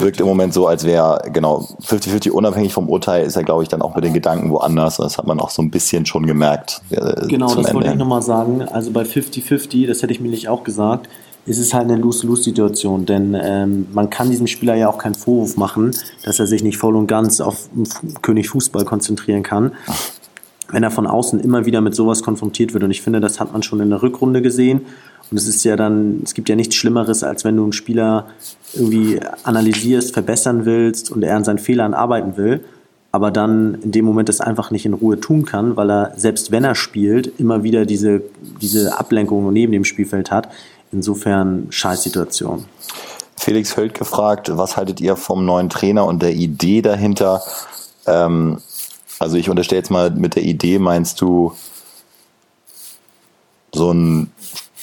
wirkt 0.00 0.20
im 0.20 0.26
Moment 0.26 0.54
so, 0.54 0.66
als 0.66 0.84
wäre, 0.84 1.22
genau, 1.32 1.68
50-50 1.82 2.30
unabhängig 2.30 2.72
vom 2.72 2.88
Urteil 2.88 3.24
ist 3.24 3.36
er, 3.36 3.44
glaube 3.44 3.62
ich, 3.62 3.68
dann 3.68 3.82
auch 3.82 3.94
mit 3.94 4.04
den 4.04 4.14
Gedanken 4.14 4.50
woanders. 4.50 4.96
Das 4.96 5.18
hat 5.18 5.26
man 5.26 5.40
auch 5.40 5.50
so 5.50 5.62
ein 5.62 5.70
bisschen 5.70 6.06
schon 6.06 6.26
gemerkt. 6.26 6.80
Äh, 6.90 7.26
genau, 7.28 7.48
das 7.48 7.66
Ende. 7.66 7.74
wollte 7.74 7.90
ich 7.90 7.96
nochmal 7.96 8.22
sagen. 8.22 8.62
Also 8.62 8.90
bei 8.90 9.02
50-50, 9.02 9.86
das 9.86 10.02
hätte 10.02 10.12
ich 10.12 10.20
mir 10.20 10.30
nicht 10.30 10.48
auch 10.48 10.64
gesagt, 10.64 11.08
ist 11.48 11.58
es 11.58 11.72
halt 11.72 11.84
eine 11.84 11.96
Lose-Lose-Situation, 11.96 13.06
denn 13.06 13.36
ähm, 13.40 13.86
man 13.92 14.10
kann 14.10 14.30
diesem 14.30 14.46
Spieler 14.46 14.74
ja 14.74 14.88
auch 14.88 14.98
keinen 14.98 15.14
Vorwurf 15.14 15.56
machen, 15.56 15.92
dass 16.22 16.38
er 16.38 16.46
sich 16.46 16.62
nicht 16.62 16.76
voll 16.76 16.94
und 16.94 17.06
ganz 17.06 17.40
auf 17.40 17.70
König 18.20 18.50
Fußball 18.50 18.84
konzentrieren 18.84 19.42
kann, 19.42 19.72
wenn 20.70 20.82
er 20.82 20.90
von 20.90 21.06
außen 21.06 21.40
immer 21.40 21.66
wieder 21.66 21.80
mit 21.80 21.94
sowas 21.94 22.22
konfrontiert 22.22 22.74
wird. 22.74 22.84
Und 22.84 22.90
ich 22.90 23.02
finde, 23.02 23.20
das 23.20 23.40
hat 23.40 23.52
man 23.52 23.62
schon 23.62 23.80
in 23.80 23.90
der 23.90 24.02
Rückrunde 24.02 24.42
gesehen. 24.42 24.82
Und 25.30 25.36
es 25.36 25.46
ist 25.46 25.64
ja 25.64 25.76
dann, 25.76 26.22
es 26.24 26.34
gibt 26.34 26.48
ja 26.48 26.56
nichts 26.56 26.74
Schlimmeres, 26.74 27.22
als 27.22 27.44
wenn 27.44 27.56
du 27.56 27.62
einen 27.62 27.72
Spieler 27.72 28.26
irgendwie 28.74 29.20
analysierst, 29.44 30.12
verbessern 30.12 30.64
willst 30.64 31.10
und 31.10 31.22
er 31.22 31.36
an 31.36 31.44
seinen 31.44 31.58
Fehlern 31.58 31.94
arbeiten 31.94 32.36
will, 32.36 32.64
aber 33.12 33.30
dann 33.30 33.74
in 33.82 33.92
dem 33.92 34.04
Moment 34.04 34.28
das 34.28 34.40
einfach 34.40 34.70
nicht 34.70 34.86
in 34.86 34.94
Ruhe 34.94 35.18
tun 35.18 35.44
kann, 35.44 35.76
weil 35.76 35.90
er, 35.90 36.12
selbst 36.16 36.50
wenn 36.50 36.64
er 36.64 36.74
spielt, 36.74 37.38
immer 37.38 37.62
wieder 37.62 37.86
diese, 37.86 38.22
diese 38.60 38.98
Ablenkung 38.98 39.52
neben 39.52 39.72
dem 39.72 39.84
Spielfeld 39.84 40.30
hat. 40.30 40.48
Insofern 40.92 41.66
Scheißsituation. 41.70 42.64
Felix 43.36 43.76
Höld 43.76 43.94
gefragt, 43.94 44.50
was 44.56 44.76
haltet 44.76 45.00
ihr 45.00 45.16
vom 45.16 45.44
neuen 45.44 45.68
Trainer 45.68 46.06
und 46.06 46.22
der 46.22 46.32
Idee 46.34 46.82
dahinter? 46.82 47.42
Ähm, 48.06 48.58
also 49.18 49.36
ich 49.36 49.50
unterstelle 49.50 49.80
jetzt 49.80 49.90
mal, 49.90 50.10
mit 50.10 50.36
der 50.36 50.44
Idee 50.44 50.78
meinst 50.78 51.20
du 51.20 51.52
so 53.74 53.92
ein 53.92 54.32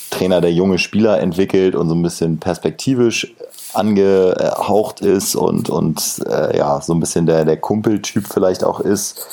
Trainer, 0.09 0.41
der 0.41 0.53
junge 0.53 0.77
Spieler 0.77 1.19
entwickelt 1.19 1.75
und 1.75 1.89
so 1.89 1.95
ein 1.95 2.03
bisschen 2.03 2.37
perspektivisch 2.39 3.33
angehaucht 3.73 5.01
ist 5.01 5.35
und, 5.35 5.69
und 5.69 6.21
äh, 6.27 6.57
ja, 6.57 6.79
so 6.81 6.93
ein 6.93 6.99
bisschen 6.99 7.25
der, 7.25 7.43
der 7.43 7.57
Kumpeltyp 7.57 8.25
vielleicht 8.27 8.63
auch 8.63 8.79
ist. 8.79 9.25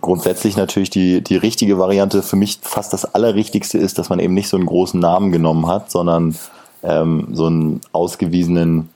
Grundsätzlich 0.00 0.56
natürlich 0.56 0.90
die, 0.90 1.22
die 1.22 1.36
richtige 1.36 1.78
Variante. 1.78 2.22
Für 2.22 2.36
mich 2.36 2.60
fast 2.62 2.92
das 2.92 3.14
Allerrichtigste 3.14 3.78
ist, 3.78 3.98
dass 3.98 4.08
man 4.08 4.20
eben 4.20 4.34
nicht 4.34 4.48
so 4.48 4.56
einen 4.56 4.66
großen 4.66 5.00
Namen 5.00 5.32
genommen 5.32 5.66
hat, 5.66 5.90
sondern 5.90 6.36
ähm, 6.82 7.28
so 7.32 7.46
einen 7.46 7.80
ausgewiesenen 7.92 8.88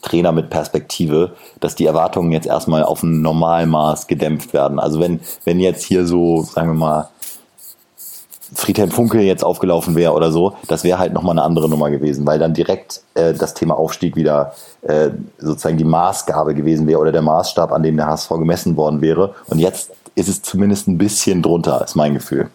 Trainer 0.00 0.32
mit 0.32 0.50
Perspektive, 0.50 1.32
dass 1.60 1.74
die 1.74 1.86
Erwartungen 1.86 2.32
jetzt 2.32 2.46
erstmal 2.46 2.84
auf 2.84 3.02
ein 3.02 3.22
Normalmaß 3.22 4.06
gedämpft 4.06 4.52
werden. 4.52 4.78
Also 4.78 5.00
wenn, 5.00 5.20
wenn 5.44 5.60
jetzt 5.60 5.84
hier 5.84 6.06
so, 6.06 6.42
sagen 6.42 6.68
wir 6.68 6.74
mal, 6.74 7.08
Friedhelm 8.52 8.90
Funkel 8.90 9.20
jetzt 9.20 9.44
aufgelaufen 9.44 9.94
wäre 9.94 10.12
oder 10.12 10.32
so, 10.32 10.56
das 10.66 10.82
wäre 10.82 10.98
halt 10.98 11.12
nochmal 11.12 11.34
eine 11.34 11.42
andere 11.42 11.68
Nummer 11.68 11.90
gewesen, 11.90 12.26
weil 12.26 12.38
dann 12.38 12.52
direkt 12.52 13.02
äh, 13.14 13.32
das 13.32 13.54
Thema 13.54 13.78
Aufstieg 13.78 14.16
wieder 14.16 14.54
äh, 14.82 15.10
sozusagen 15.38 15.76
die 15.76 15.84
Maßgabe 15.84 16.54
gewesen 16.54 16.86
wäre 16.86 16.98
oder 16.98 17.12
der 17.12 17.22
Maßstab, 17.22 17.72
an 17.72 17.82
dem 17.82 17.96
der 17.96 18.06
HSV 18.06 18.30
gemessen 18.30 18.76
worden 18.76 19.00
wäre. 19.00 19.34
Und 19.46 19.60
jetzt 19.60 19.92
ist 20.16 20.28
es 20.28 20.42
zumindest 20.42 20.88
ein 20.88 20.98
bisschen 20.98 21.42
drunter, 21.42 21.84
ist 21.84 21.94
mein 21.94 22.14
Gefühl. 22.14 22.50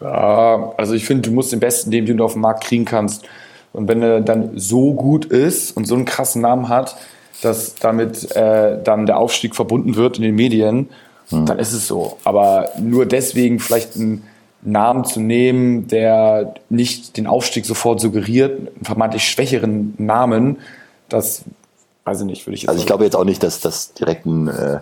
Ja, 0.00 0.72
also 0.76 0.94
ich 0.94 1.04
finde, 1.04 1.28
du 1.28 1.34
musst 1.34 1.52
den 1.52 1.60
besten, 1.60 1.90
den 1.90 2.06
du 2.06 2.24
auf 2.24 2.32
dem 2.32 2.42
Markt 2.42 2.64
kriegen 2.64 2.84
kannst. 2.84 3.24
Und 3.72 3.88
wenn 3.88 4.02
er 4.02 4.20
dann 4.20 4.52
so 4.56 4.94
gut 4.94 5.26
ist 5.26 5.76
und 5.76 5.86
so 5.86 5.94
einen 5.94 6.04
krassen 6.04 6.42
Namen 6.42 6.68
hat, 6.68 6.96
dass 7.42 7.74
damit 7.76 8.34
äh, 8.34 8.82
dann 8.82 9.06
der 9.06 9.18
Aufstieg 9.18 9.54
verbunden 9.54 9.96
wird 9.96 10.16
in 10.16 10.22
den 10.22 10.34
Medien, 10.34 10.88
hm. 11.28 11.46
dann 11.46 11.58
ist 11.58 11.72
es 11.72 11.86
so. 11.86 12.18
Aber 12.24 12.70
nur 12.78 13.06
deswegen 13.06 13.60
vielleicht 13.60 13.96
einen 13.96 14.24
Namen 14.62 15.04
zu 15.04 15.20
nehmen, 15.20 15.86
der 15.86 16.54
nicht 16.68 17.16
den 17.16 17.26
Aufstieg 17.26 17.64
sofort 17.64 18.00
suggeriert, 18.00 18.58
einen 18.58 18.84
vermeintlich 18.84 19.28
schwächeren 19.28 19.94
Namen, 19.98 20.58
das 21.08 21.42
weiß 22.04 22.20
ich 22.20 22.26
nicht, 22.26 22.46
würde 22.46 22.56
ich 22.56 22.62
jetzt 22.62 22.70
Also 22.70 22.80
ich 22.80 22.86
glaube 22.86 23.04
jetzt 23.04 23.14
auch 23.14 23.24
nicht, 23.24 23.42
dass 23.42 23.60
das 23.60 23.92
direkt 23.92 24.26
ein, 24.26 24.48
äh, 24.48 24.80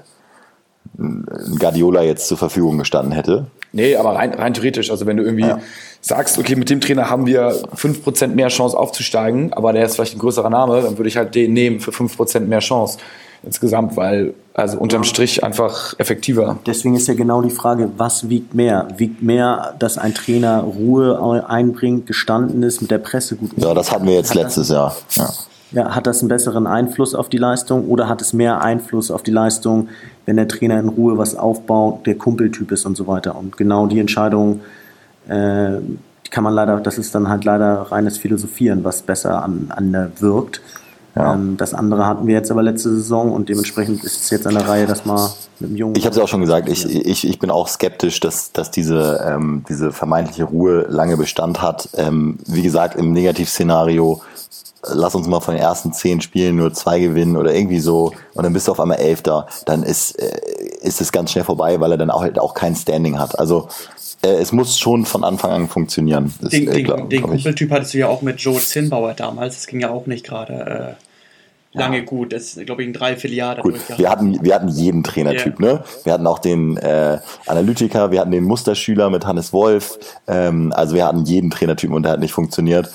Guardiola 1.59 2.03
jetzt 2.03 2.29
zur 2.29 2.39
Verfügung 2.39 2.79
gestanden 2.79 3.13
hätte. 3.13 3.47
Nee, 3.73 3.97
aber 3.97 4.15
rein, 4.15 4.33
rein 4.33 4.55
theoretisch. 4.55 4.91
Also 4.91 5.07
wenn 5.07 5.17
du 5.17 5.23
irgendwie 5.23 5.47
ja. 5.47 5.61
sagst, 6.01 6.39
okay, 6.39 6.57
mit 6.57 6.71
dem 6.71 6.81
Trainer 6.81 7.11
haben 7.11 7.27
wir 7.27 7.51
5% 7.77 8.29
mehr 8.29 8.49
Chance 8.49 8.77
aufzusteigen, 8.79 9.53
aber 9.53 9.73
der 9.73 9.85
ist 9.85 9.97
vielleicht 9.97 10.17
ein 10.17 10.19
größerer 10.19 10.51
Name, 10.51 10.81
dann 10.81 10.97
würde 10.97 11.09
ich 11.09 11.17
halt 11.17 11.35
den 11.35 11.53
nehmen 11.53 11.81
für 11.81 11.91
5% 11.91 12.41
mehr 12.41 12.61
Chance 12.61 12.99
insgesamt, 13.43 13.97
weil 13.97 14.35
also 14.55 14.79
unterm 14.79 15.05
Strich 15.05 15.45
einfach 15.45 15.95
effektiver. 15.99 16.59
Deswegen 16.67 16.97
ist 16.97 17.07
ja 17.09 17.15
genau 17.15 17.43
die 17.43 17.51
Frage, 17.51 17.91
was 17.97 18.29
wiegt 18.31 18.55
mehr? 18.55 18.89
Wiegt 18.97 19.23
mehr, 19.23 19.75
dass 19.79 19.99
ein 19.99 20.15
Trainer 20.15 20.63
Ruhe 20.63 21.45
einbringt, 21.47 22.07
gestanden 22.07 22.63
ist, 22.63 22.81
mit 22.81 22.91
der 22.91 22.99
Presse 22.99 23.37
gut 23.37 23.51
Ja, 23.57 23.75
das 23.75 23.93
hatten 23.93 24.07
wir 24.07 24.15
jetzt 24.15 24.35
letztes 24.35 24.69
das, 24.69 24.75
Jahr. 24.75 24.97
Ja. 25.11 25.29
Ja. 25.77 25.95
Hat 25.95 26.07
das 26.07 26.21
einen 26.21 26.29
besseren 26.29 26.67
Einfluss 26.67 27.15
auf 27.15 27.29
die 27.29 27.37
Leistung 27.37 27.87
oder 27.89 28.09
hat 28.09 28.23
es 28.23 28.33
mehr 28.33 28.63
Einfluss 28.63 29.11
auf 29.11 29.23
die 29.23 29.31
Leistung, 29.31 29.89
wenn 30.25 30.37
der 30.37 30.49
Trainer 30.49 30.81
in 30.81 30.89
Ruhe 30.89 31.19
was 31.19 31.37
aufbaut, 31.37 32.07
der 32.07 32.17
Kumpeltyp 32.17 32.73
ist 32.73 32.87
und 32.87 32.97
so 32.97 33.07
weiter? 33.07 33.37
Und 33.37 33.57
genau 33.57 33.87
die 33.87 34.01
Entscheidung 34.01 34.61
äh, 35.29 35.79
kann 36.31 36.45
man 36.45 36.55
leider, 36.55 36.81
das 36.81 36.97
ist 36.97 37.15
dann 37.15 37.29
halt 37.29 37.45
leider 37.45 37.75
reines 37.93 38.17
Philosophieren, 38.17 38.85
was 38.85 39.03
besser 39.03 39.43
an, 39.43 39.67
an 39.69 39.93
der 39.93 40.11
wirkt. 40.19 40.63
Ja. 41.15 41.35
Ähm, 41.35 41.57
das 41.59 41.75
andere 41.75 42.07
hatten 42.07 42.27
wir 42.27 42.35
jetzt 42.35 42.51
aber 42.51 42.63
letzte 42.63 42.91
Saison 42.91 43.33
und 43.33 43.49
dementsprechend 43.49 44.03
ist 44.03 44.23
es 44.23 44.31
jetzt 44.31 44.47
an 44.47 44.55
der 44.55 44.67
Reihe, 44.67 44.87
dass 44.87 45.05
man 45.05 45.31
mit 45.61 45.71
dem 45.71 45.77
Jungen. 45.77 45.95
Ich 45.97 46.05
habe 46.05 46.13
es 46.13 46.17
ja 46.17 46.25
auch 46.25 46.29
schon 46.29 46.41
gesagt, 46.41 46.69
ich, 46.69 46.87
ich, 46.87 47.29
ich 47.29 47.39
bin 47.39 47.51
auch 47.51 47.69
skeptisch, 47.69 48.21
dass, 48.21 48.53
dass 48.53 48.71
diese, 48.71 49.23
ähm, 49.27 49.65
diese 49.69 49.93
vermeintliche 49.93 50.45
Ruhe 50.45 50.87
lange 50.89 51.17
Bestand 51.17 51.61
hat. 51.61 51.91
Ähm, 51.97 52.39
wie 52.47 52.63
gesagt, 52.63 52.97
im 52.97 53.13
Negativszenario 53.13 54.23
lass 54.83 55.15
uns 55.15 55.27
mal 55.27 55.41
von 55.41 55.55
den 55.55 55.63
ersten 55.63 55.93
zehn 55.93 56.21
Spielen 56.21 56.57
nur 56.57 56.73
zwei 56.73 57.01
gewinnen 57.01 57.37
oder 57.37 57.55
irgendwie 57.55 57.81
so 57.81 58.13
und 58.35 58.45
dann 58.45 58.53
bist 58.53 58.69
du 58.69 58.73
auf 58.73 58.81
einmal 58.81 58.99
Elfter, 58.99 59.47
dann 59.65 59.83
ist, 59.83 60.13
äh, 60.13 60.39
ist 60.83 61.01
es 61.01 61.13
ganz 61.13 61.33
schnell 61.33 61.45
vorbei, 61.45 61.81
weil 61.81 61.93
er 61.93 61.99
dann 61.99 62.11
auch, 62.11 62.23
halt 62.23 62.39
auch 62.39 62.55
kein 62.55 62.77
Standing 62.77 63.19
hat. 63.19 63.39
Also 63.39 63.69
äh, 64.23 64.29
es 64.29 64.53
muss 64.53 64.79
schon 64.79 65.05
von 65.05 65.25
Anfang 65.25 65.51
an 65.51 65.69
funktionieren. 65.69 66.33
Das, 66.41 66.51
den 66.51 66.71
äh, 66.71 66.83
glaub, 66.83 67.11
den 67.11 67.23
Kumpeltyp 67.23 67.71
hattest 67.71 67.95
du 67.95 67.99
ja 67.99 68.09
auch 68.09 68.23
mit 68.23 68.41
Joe 68.41 68.61
Zinnbauer 68.61 69.15
damals, 69.15 69.55
das 69.55 69.67
ging 69.67 69.81
ja 69.81 69.91
auch 69.91 70.07
nicht 70.07 70.25
gerade. 70.25 70.97
Äh 70.99 71.07
lange 71.77 72.05
gut. 72.05 72.33
Das 72.33 72.57
ist, 72.57 72.67
glaube 72.67 72.83
ich, 72.83 72.89
ein 72.89 72.93
Dreivierteljahr. 72.93 73.57
Gut, 73.57 73.75
wir 73.97 74.11
hatten, 74.11 74.43
wir 74.43 74.55
hatten 74.55 74.69
jeden 74.69 75.05
Trainertyp. 75.05 75.61
Yeah. 75.61 75.75
Ne? 75.75 75.85
Wir 76.05 76.13
hatten 76.13 76.27
auch 76.27 76.39
den 76.39 76.77
äh, 76.77 77.19
Analytiker, 77.47 78.11
wir 78.11 78.21
hatten 78.21 78.31
den 78.31 78.45
Musterschüler 78.45 79.11
mit 79.11 79.27
Hannes 79.27 79.53
Wolf. 79.53 79.99
Ähm, 80.27 80.73
also 80.75 80.95
wir 80.95 81.07
hatten 81.07 81.25
jeden 81.25 81.51
Trainertypen 81.51 81.95
und 81.95 82.03
der 82.03 82.13
hat 82.13 82.21
nicht 82.21 82.33
funktioniert. 82.33 82.91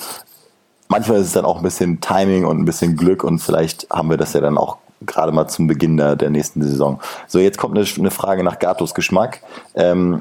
Manchmal 0.92 1.20
ist 1.20 1.28
es 1.28 1.32
dann 1.32 1.46
auch 1.46 1.56
ein 1.56 1.62
bisschen 1.62 2.02
Timing 2.02 2.44
und 2.44 2.58
ein 2.58 2.66
bisschen 2.66 2.98
Glück 2.98 3.24
und 3.24 3.38
vielleicht 3.38 3.88
haben 3.88 4.10
wir 4.10 4.18
das 4.18 4.34
ja 4.34 4.42
dann 4.42 4.58
auch 4.58 4.76
gerade 5.06 5.32
mal 5.32 5.48
zum 5.48 5.66
Beginn 5.66 5.96
der, 5.96 6.16
der 6.16 6.28
nächsten 6.28 6.62
Saison. 6.62 7.00
So, 7.26 7.38
jetzt 7.38 7.56
kommt 7.56 7.78
eine, 7.78 7.86
eine 7.98 8.10
Frage 8.10 8.44
nach 8.44 8.58
Gatos 8.58 8.92
Geschmack. 8.92 9.40
Ähm, 9.74 10.20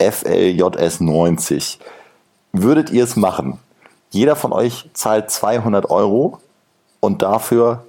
FLJS 0.00 1.00
90. 1.00 1.78
Würdet 2.54 2.88
ihr 2.88 3.04
es 3.04 3.16
machen? 3.16 3.58
Jeder 4.08 4.36
von 4.36 4.54
euch 4.54 4.88
zahlt 4.94 5.30
200 5.30 5.90
Euro 5.90 6.40
und 7.00 7.20
dafür 7.20 7.84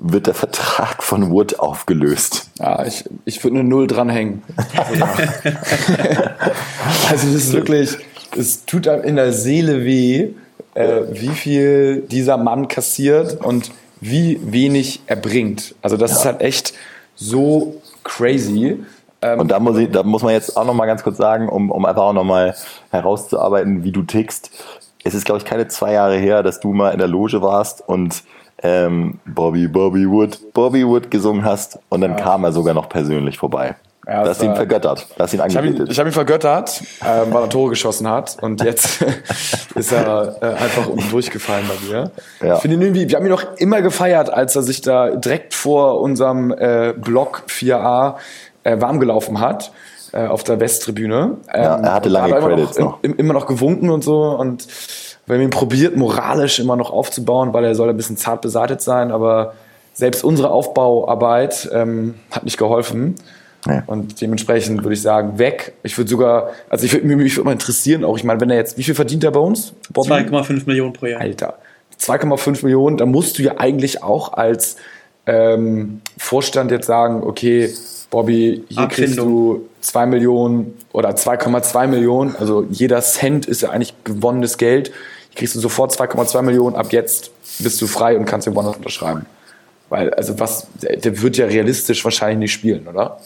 wird 0.00 0.26
der 0.26 0.34
Vertrag 0.34 1.02
von 1.02 1.30
Wood 1.30 1.60
aufgelöst. 1.60 2.50
Ja, 2.58 2.84
ich, 2.84 3.08
ich 3.24 3.42
würde 3.42 3.60
eine 3.60 3.66
Null 3.66 3.86
dranhängen. 3.86 4.42
also 7.08 7.26
das 7.26 7.34
ist 7.34 7.54
wirklich, 7.54 7.96
es 8.36 8.66
tut 8.66 8.86
einem 8.86 9.02
in 9.02 9.16
der 9.16 9.32
Seele 9.32 9.82
weh, 9.86 10.34
äh, 10.74 11.02
wie 11.10 11.28
viel 11.28 12.02
dieser 12.02 12.36
Mann 12.36 12.68
kassiert 12.68 13.44
und 13.44 13.70
wie 14.00 14.40
wenig 14.42 15.02
er 15.06 15.16
bringt. 15.16 15.74
Also 15.82 15.96
das 15.96 16.10
ja. 16.10 16.16
ist 16.16 16.24
halt 16.24 16.40
echt 16.40 16.74
so 17.14 17.80
crazy. 18.04 18.82
Ähm, 19.20 19.40
und 19.40 19.50
da 19.50 19.60
muss, 19.60 19.78
ich, 19.78 19.90
da 19.90 20.02
muss 20.02 20.22
man 20.22 20.32
jetzt 20.32 20.56
auch 20.56 20.64
noch 20.64 20.74
mal 20.74 20.86
ganz 20.86 21.02
kurz 21.02 21.16
sagen, 21.16 21.48
um, 21.48 21.70
um 21.70 21.84
einfach 21.84 22.02
auch 22.02 22.12
noch 22.12 22.24
mal 22.24 22.54
herauszuarbeiten, 22.90 23.84
wie 23.84 23.92
du 23.92 24.02
tickst. 24.02 24.50
Es 25.04 25.14
ist, 25.14 25.24
glaube 25.24 25.38
ich, 25.38 25.44
keine 25.44 25.68
zwei 25.68 25.92
Jahre 25.92 26.16
her, 26.16 26.42
dass 26.42 26.60
du 26.60 26.72
mal 26.72 26.90
in 26.90 26.98
der 26.98 27.08
Loge 27.08 27.42
warst 27.42 27.86
und 27.86 28.22
ähm, 28.62 29.18
Bobby, 29.24 29.68
Bobby 29.68 30.08
Wood, 30.08 30.52
Bobby 30.52 30.86
Wood 30.86 31.10
gesungen 31.10 31.44
hast 31.44 31.78
und 31.88 32.00
dann 32.00 32.12
ja. 32.12 32.16
kam 32.16 32.44
er 32.44 32.52
sogar 32.52 32.74
noch 32.74 32.88
persönlich 32.88 33.38
vorbei. 33.38 33.76
Ja, 34.06 34.24
das 34.24 34.38
hast 34.38 34.42
ihn 34.42 34.56
vergöttert. 34.56 35.06
Das 35.16 35.32
ihn 35.32 35.40
ich 35.46 35.56
habe 35.56 35.68
ihn, 35.68 35.86
hab 35.86 36.06
ihn 36.06 36.12
vergöttert, 36.12 36.82
äh, 37.02 37.32
weil 37.32 37.42
er 37.44 37.48
Tore 37.48 37.70
geschossen 37.70 38.08
hat. 38.08 38.36
Und 38.40 38.62
jetzt 38.64 39.00
ist 39.76 39.92
er 39.92 40.36
äh, 40.40 40.46
einfach 40.46 40.88
unten 40.88 41.08
durchgefallen 41.10 41.66
bei 41.68 41.88
mir. 41.88 42.10
Ja. 42.40 42.56
Ich 42.56 42.62
finde 42.62 42.76
ihn 42.76 42.82
irgendwie, 42.82 43.08
wir 43.08 43.16
haben 43.16 43.24
ihn 43.24 43.30
noch 43.30 43.56
immer 43.58 43.80
gefeiert, 43.80 44.28
als 44.28 44.56
er 44.56 44.62
sich 44.62 44.80
da 44.80 45.10
direkt 45.10 45.54
vor 45.54 46.00
unserem 46.00 46.50
äh, 46.50 46.94
Block 46.96 47.44
4a 47.48 48.16
äh, 48.64 48.80
warm 48.80 48.98
gelaufen 48.98 49.38
hat 49.38 49.70
äh, 50.12 50.26
auf 50.26 50.42
der 50.42 50.58
Westtribüne. 50.58 51.36
Ähm, 51.52 51.62
ja, 51.62 51.76
er 51.76 51.94
hatte 51.94 52.08
lange 52.08 52.34
Credits 52.34 52.78
noch, 52.78 53.02
noch. 53.02 53.16
Immer 53.16 53.34
noch 53.34 53.46
gewunken 53.46 53.90
und 53.90 54.02
so. 54.02 54.30
Und 54.30 54.66
wir 55.26 55.36
haben 55.36 55.42
ihn 55.42 55.50
probiert, 55.50 55.96
moralisch 55.96 56.58
immer 56.58 56.76
noch 56.76 56.90
aufzubauen, 56.90 57.52
weil 57.52 57.64
er 57.64 57.74
soll 57.74 57.88
ein 57.88 57.96
bisschen 57.96 58.16
zart 58.16 58.40
beseitigt 58.40 58.80
sein, 58.80 59.12
aber 59.12 59.54
selbst 59.94 60.24
unsere 60.24 60.50
Aufbauarbeit 60.50 61.70
ähm, 61.72 62.14
hat 62.30 62.44
nicht 62.44 62.58
geholfen. 62.58 63.14
Ja. 63.66 63.84
Und 63.86 64.20
dementsprechend 64.20 64.82
würde 64.82 64.94
ich 64.94 65.02
sagen, 65.02 65.38
weg. 65.38 65.74
Ich 65.82 65.96
würde 65.96 66.10
sogar, 66.10 66.50
also 66.68 66.84
ich 66.84 66.92
würde 66.92 67.06
mich 67.06 67.36
würde 67.36 67.46
mal 67.46 67.52
interessieren, 67.52 68.04
auch 68.04 68.16
ich 68.16 68.24
meine, 68.24 68.40
wenn 68.40 68.50
er 68.50 68.56
jetzt, 68.56 68.76
wie 68.76 68.82
viel 68.82 68.94
verdient 68.94 69.22
er 69.24 69.30
bei 69.30 69.40
uns? 69.40 69.72
2,5 69.92 70.62
Millionen 70.66 70.92
pro 70.92 71.06
Jahr. 71.06 71.20
Alter. 71.20 71.58
2,5 72.00 72.64
Millionen, 72.64 72.96
da 72.96 73.06
musst 73.06 73.38
du 73.38 73.42
ja 73.42 73.58
eigentlich 73.58 74.02
auch 74.02 74.32
als 74.32 74.76
ähm, 75.26 76.00
Vorstand 76.18 76.72
jetzt 76.72 76.86
sagen, 76.86 77.22
okay, 77.22 77.72
Bobby, 78.10 78.64
hier 78.68 78.78
Abfindung. 78.78 78.88
kriegst 78.88 79.18
du 79.18 79.68
2 79.80 80.06
Millionen 80.06 80.74
oder 80.92 81.10
2,2 81.10 81.86
Millionen. 81.86 82.36
Also 82.36 82.66
jeder 82.70 83.00
Cent 83.00 83.46
ist 83.46 83.62
ja 83.62 83.70
eigentlich 83.70 83.94
gewonnenes 84.04 84.58
Geld. 84.58 84.88
Hier 85.30 85.36
kriegst 85.36 85.54
du 85.54 85.60
sofort 85.60 85.92
2,2 85.92 86.42
Millionen. 86.42 86.76
Ab 86.76 86.92
jetzt 86.92 87.30
bist 87.60 87.80
du 87.80 87.86
frei 87.86 88.18
und 88.18 88.24
kannst 88.24 88.46
den 88.46 88.54
woanders 88.54 88.76
unterschreiben. 88.76 89.26
Weil, 89.88 90.12
also 90.14 90.38
was, 90.38 90.66
der 90.82 91.22
wird 91.22 91.36
ja 91.36 91.46
realistisch 91.46 92.04
wahrscheinlich 92.04 92.38
nicht 92.38 92.52
spielen, 92.52 92.86
oder? 92.86 93.18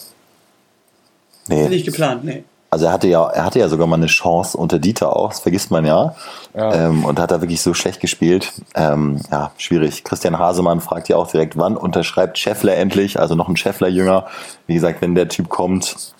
Nee. 1.47 1.67
Nicht 1.69 1.85
geplant, 1.85 2.23
nee. 2.23 2.43
Also 2.69 2.85
er 2.87 2.91
hatte 2.91 3.07
ja, 3.07 3.25
er 3.29 3.45
hatte 3.45 3.59
ja 3.59 3.69
sogar 3.69 3.87
mal 3.87 3.95
eine 3.95 4.07
Chance 4.07 4.57
unter 4.57 4.77
Dieter 4.77 5.15
auch, 5.15 5.29
das 5.29 5.39
vergisst 5.39 5.71
man 5.71 5.85
ja. 5.85 6.15
ja. 6.53 6.87
Ähm, 6.87 7.05
und 7.05 7.17
hat 7.17 7.31
da 7.31 7.39
wirklich 7.39 7.61
so 7.61 7.73
schlecht 7.73 8.01
gespielt. 8.01 8.51
Ähm, 8.75 9.21
ja, 9.31 9.51
schwierig. 9.57 10.03
Christian 10.03 10.37
Hasemann 10.37 10.81
fragt 10.81 11.07
ja 11.07 11.15
auch 11.15 11.31
direkt, 11.31 11.57
wann 11.57 11.77
unterschreibt 11.77 12.37
Scheffler 12.37 12.75
endlich? 12.75 13.19
Also 13.19 13.35
noch 13.35 13.47
ein 13.47 13.55
Scheffler-Jünger. 13.55 14.27
Wie 14.67 14.73
gesagt, 14.73 15.01
wenn 15.01 15.15
der 15.15 15.29
Typ 15.29 15.47
kommt, 15.47 16.13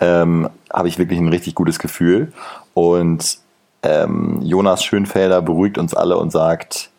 ähm, 0.00 0.50
habe 0.70 0.88
ich 0.88 0.98
wirklich 0.98 1.18
ein 1.18 1.28
richtig 1.28 1.54
gutes 1.54 1.78
Gefühl. 1.78 2.32
Und 2.74 3.38
ähm, 3.82 4.40
Jonas 4.42 4.84
Schönfelder 4.84 5.40
beruhigt 5.40 5.78
uns 5.78 5.94
alle 5.94 6.18
und 6.18 6.30
sagt, 6.30 6.90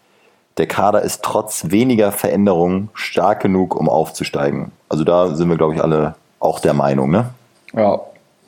der 0.57 0.67
Kader 0.67 1.03
ist 1.03 1.23
trotz 1.23 1.69
weniger 1.69 2.11
Veränderungen 2.11 2.89
stark 2.93 3.41
genug, 3.41 3.75
um 3.75 3.87
aufzusteigen. 3.87 4.71
Also 4.89 5.03
da 5.03 5.35
sind 5.35 5.49
wir, 5.49 5.57
glaube 5.57 5.75
ich, 5.75 5.83
alle 5.83 6.15
auch 6.39 6.59
der 6.59 6.73
Meinung, 6.73 7.11
ne? 7.11 7.29
Ja, 7.73 8.01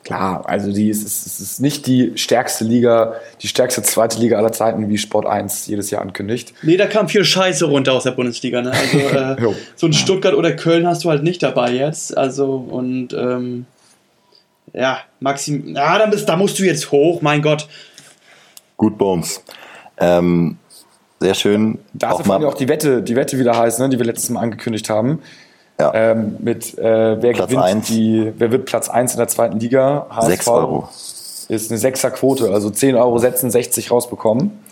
klar. 0.04 0.42
Also 0.46 0.72
die 0.72 0.88
ist, 0.88 1.04
es 1.04 1.40
ist 1.40 1.60
nicht 1.60 1.86
die 1.86 2.12
stärkste 2.16 2.64
Liga, 2.64 3.14
die 3.40 3.48
stärkste 3.48 3.82
zweite 3.82 4.18
Liga 4.18 4.38
aller 4.38 4.52
Zeiten, 4.52 4.88
wie 4.88 4.98
Sport 4.98 5.26
1 5.26 5.66
jedes 5.66 5.90
Jahr 5.90 6.02
ankündigt. 6.02 6.54
Nee, 6.62 6.76
da 6.76 6.86
kam 6.86 7.08
viel 7.08 7.24
Scheiße 7.24 7.66
runter 7.66 7.92
aus 7.92 8.04
der 8.04 8.12
Bundesliga. 8.12 8.62
Ne? 8.62 8.72
Also 8.72 8.98
äh, 9.50 9.54
so 9.76 9.86
ein 9.86 9.92
Stuttgart 9.92 10.34
oder 10.34 10.52
Köln 10.52 10.86
hast 10.86 11.04
du 11.04 11.10
halt 11.10 11.22
nicht 11.22 11.42
dabei 11.42 11.72
jetzt. 11.72 12.16
Also 12.16 12.54
und 12.56 13.12
ähm, 13.12 13.66
ja, 14.72 14.98
Maxim, 15.20 15.74
ja, 15.74 15.98
da, 15.98 16.06
bist, 16.06 16.28
da 16.28 16.36
musst 16.36 16.58
du 16.58 16.64
jetzt 16.64 16.90
hoch, 16.92 17.20
mein 17.20 17.42
Gott. 17.42 17.68
Gut, 18.76 18.96
Bones. 18.96 19.42
Ähm, 19.98 20.56
sehr 21.20 21.34
schön. 21.34 21.78
Da 21.92 22.18
ist 22.18 22.28
auch, 22.28 22.42
auch 22.42 22.54
die 22.54 22.68
Wette, 22.68 23.02
die 23.02 23.14
Wette 23.14 23.38
wieder 23.38 23.56
heißt, 23.56 23.78
ne, 23.78 23.88
die 23.88 23.98
wir 23.98 24.06
letztes 24.06 24.30
Mal 24.30 24.40
angekündigt 24.40 24.90
haben. 24.90 25.20
Ja. 25.80 25.92
Ähm, 25.94 26.36
mit 26.38 26.78
äh, 26.78 27.22
wer 27.22 27.32
Platz 27.32 27.48
gewinnt 27.48 27.64
eins. 27.64 27.86
die, 27.86 28.32
wer 28.36 28.52
wird 28.52 28.66
Platz 28.66 28.88
1 28.88 29.12
in 29.12 29.18
der 29.18 29.28
zweiten 29.28 29.58
Liga? 29.58 30.06
HSV. 30.10 30.28
6 30.28 30.48
Euro. 30.48 30.88
ist 31.48 31.70
eine 31.70 31.78
Sechserquote, 31.78 32.52
also 32.52 32.70
10 32.70 32.94
Euro 32.94 33.18
setzen, 33.18 33.50
60 33.50 33.90
rausbekommen. 33.90 34.62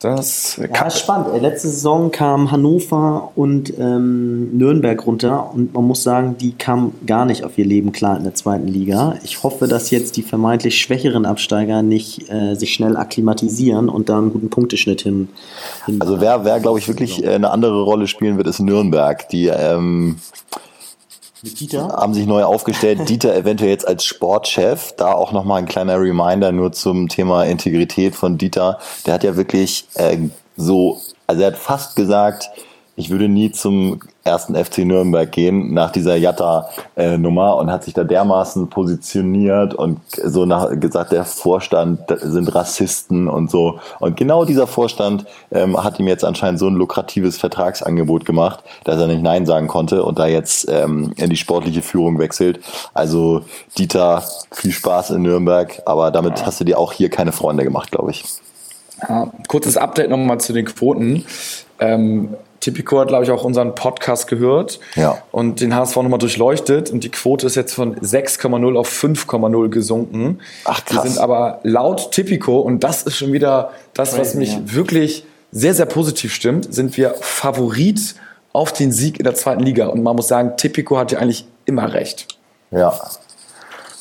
Das 0.00 0.56
ja, 0.56 0.86
ist 0.86 0.98
spannend. 0.98 1.34
Äh, 1.34 1.40
letzte 1.40 1.68
Saison 1.68 2.10
kam 2.10 2.50
Hannover 2.50 3.32
und 3.36 3.72
ähm, 3.78 4.56
Nürnberg 4.56 5.06
runter 5.06 5.52
und 5.52 5.74
man 5.74 5.84
muss 5.84 6.02
sagen, 6.02 6.36
die 6.38 6.52
kamen 6.52 6.94
gar 7.06 7.26
nicht 7.26 7.44
auf 7.44 7.58
ihr 7.58 7.66
Leben 7.66 7.92
klar 7.92 8.16
in 8.16 8.24
der 8.24 8.34
zweiten 8.34 8.66
Liga. 8.66 9.16
Ich 9.24 9.42
hoffe, 9.42 9.68
dass 9.68 9.90
jetzt 9.90 10.16
die 10.16 10.22
vermeintlich 10.22 10.80
schwächeren 10.80 11.26
Absteiger 11.26 11.82
nicht 11.82 12.30
äh, 12.30 12.54
sich 12.54 12.72
schnell 12.72 12.96
akklimatisieren 12.96 13.90
und 13.90 14.08
da 14.08 14.16
einen 14.16 14.32
guten 14.32 14.48
Punkteschnitt 14.48 15.02
hin. 15.02 15.28
hin 15.84 16.00
also 16.00 16.18
wer, 16.18 16.46
wer 16.46 16.60
glaube 16.60 16.78
ich 16.78 16.88
wirklich 16.88 17.22
äh, 17.22 17.34
eine 17.34 17.50
andere 17.50 17.82
Rolle 17.82 18.06
spielen 18.06 18.38
wird, 18.38 18.46
ist 18.46 18.60
Nürnberg. 18.60 19.28
Die 19.28 19.48
ähm, 19.48 20.16
mit 21.42 21.60
Dieter? 21.60 21.88
Haben 21.88 22.14
sich 22.14 22.26
neu 22.26 22.44
aufgestellt. 22.44 23.00
Dieter 23.08 23.34
eventuell 23.34 23.70
jetzt 23.70 23.86
als 23.86 24.04
Sportchef. 24.04 24.92
Da 24.96 25.12
auch 25.12 25.32
nochmal 25.32 25.58
ein 25.58 25.66
kleiner 25.66 25.98
Reminder 26.00 26.52
nur 26.52 26.72
zum 26.72 27.08
Thema 27.08 27.44
Integrität 27.44 28.14
von 28.14 28.38
Dieter. 28.38 28.78
Der 29.06 29.14
hat 29.14 29.24
ja 29.24 29.36
wirklich 29.36 29.86
äh, 29.94 30.18
so, 30.56 31.00
also 31.26 31.42
er 31.42 31.48
hat 31.48 31.58
fast 31.58 31.96
gesagt, 31.96 32.50
ich 32.96 33.10
würde 33.10 33.28
nie 33.28 33.50
zum 33.50 34.00
ersten 34.24 34.54
FC 34.54 34.78
Nürnberg 34.78 35.30
gehen 35.30 35.72
nach 35.72 35.90
dieser 35.90 36.16
Jatta-Nummer 36.16 37.56
und 37.56 37.70
hat 37.70 37.84
sich 37.84 37.94
da 37.94 38.04
dermaßen 38.04 38.68
positioniert 38.68 39.74
und 39.74 40.00
so 40.22 40.44
nach, 40.44 40.78
gesagt, 40.78 41.12
der 41.12 41.24
Vorstand 41.24 42.00
sind 42.20 42.54
Rassisten 42.54 43.28
und 43.28 43.50
so. 43.50 43.80
Und 43.98 44.16
genau 44.16 44.44
dieser 44.44 44.66
Vorstand 44.66 45.24
ähm, 45.50 45.82
hat 45.82 45.98
ihm 45.98 46.08
jetzt 46.08 46.24
anscheinend 46.24 46.58
so 46.58 46.66
ein 46.66 46.74
lukratives 46.74 47.38
Vertragsangebot 47.38 48.26
gemacht, 48.26 48.62
dass 48.84 49.00
er 49.00 49.06
nicht 49.06 49.22
Nein 49.22 49.46
sagen 49.46 49.68
konnte 49.68 50.04
und 50.04 50.18
da 50.18 50.26
jetzt 50.26 50.68
ähm, 50.70 51.12
in 51.16 51.30
die 51.30 51.36
sportliche 51.36 51.82
Führung 51.82 52.18
wechselt. 52.18 52.60
Also 52.92 53.42
Dieter, 53.78 54.22
viel 54.52 54.72
Spaß 54.72 55.10
in 55.10 55.22
Nürnberg, 55.22 55.80
aber 55.86 56.10
damit 56.10 56.44
hast 56.44 56.60
du 56.60 56.64
dir 56.64 56.78
auch 56.78 56.92
hier 56.92 57.08
keine 57.08 57.32
Freunde 57.32 57.64
gemacht, 57.64 57.90
glaube 57.90 58.10
ich. 58.10 58.24
Ja, 59.08 59.32
kurzes 59.48 59.78
Update 59.78 60.10
nochmal 60.10 60.40
zu 60.40 60.52
den 60.52 60.66
Quoten. 60.66 61.24
Ähm, 61.78 62.36
Tipico 62.60 63.00
hat, 63.00 63.08
glaube 63.08 63.24
ich, 63.24 63.30
auch 63.30 63.42
unseren 63.42 63.74
Podcast 63.74 64.28
gehört 64.28 64.80
ja. 64.94 65.18
und 65.32 65.60
den 65.60 65.74
HSV 65.74 65.96
nochmal 65.96 66.18
durchleuchtet 66.18 66.90
und 66.90 67.04
die 67.04 67.08
Quote 67.08 67.46
ist 67.46 67.56
jetzt 67.56 67.74
von 67.74 67.96
6,0 67.96 68.78
auf 68.78 68.88
5,0 68.90 69.68
gesunken. 69.68 70.40
Ach 70.64 70.84
krass. 70.84 71.04
Wir 71.04 71.10
sind 71.10 71.20
aber 71.20 71.60
laut 71.62 72.12
Tipico 72.12 72.60
und 72.60 72.84
das 72.84 73.02
ist 73.02 73.16
schon 73.16 73.32
wieder 73.32 73.70
das, 73.94 74.18
was 74.18 74.34
mich 74.34 74.52
ja. 74.52 74.60
wirklich 74.64 75.24
sehr, 75.52 75.74
sehr 75.74 75.86
positiv 75.86 76.34
stimmt, 76.34 76.72
sind 76.72 76.96
wir 76.96 77.14
Favorit 77.20 78.14
auf 78.52 78.72
den 78.72 78.92
Sieg 78.92 79.18
in 79.18 79.24
der 79.24 79.34
zweiten 79.34 79.62
Liga 79.62 79.86
und 79.86 80.02
man 80.02 80.14
muss 80.14 80.28
sagen, 80.28 80.56
Tipico 80.56 80.98
hat 80.98 81.12
ja 81.12 81.18
eigentlich 81.18 81.46
immer 81.64 81.92
recht. 81.92 82.28
Ja. 82.70 82.92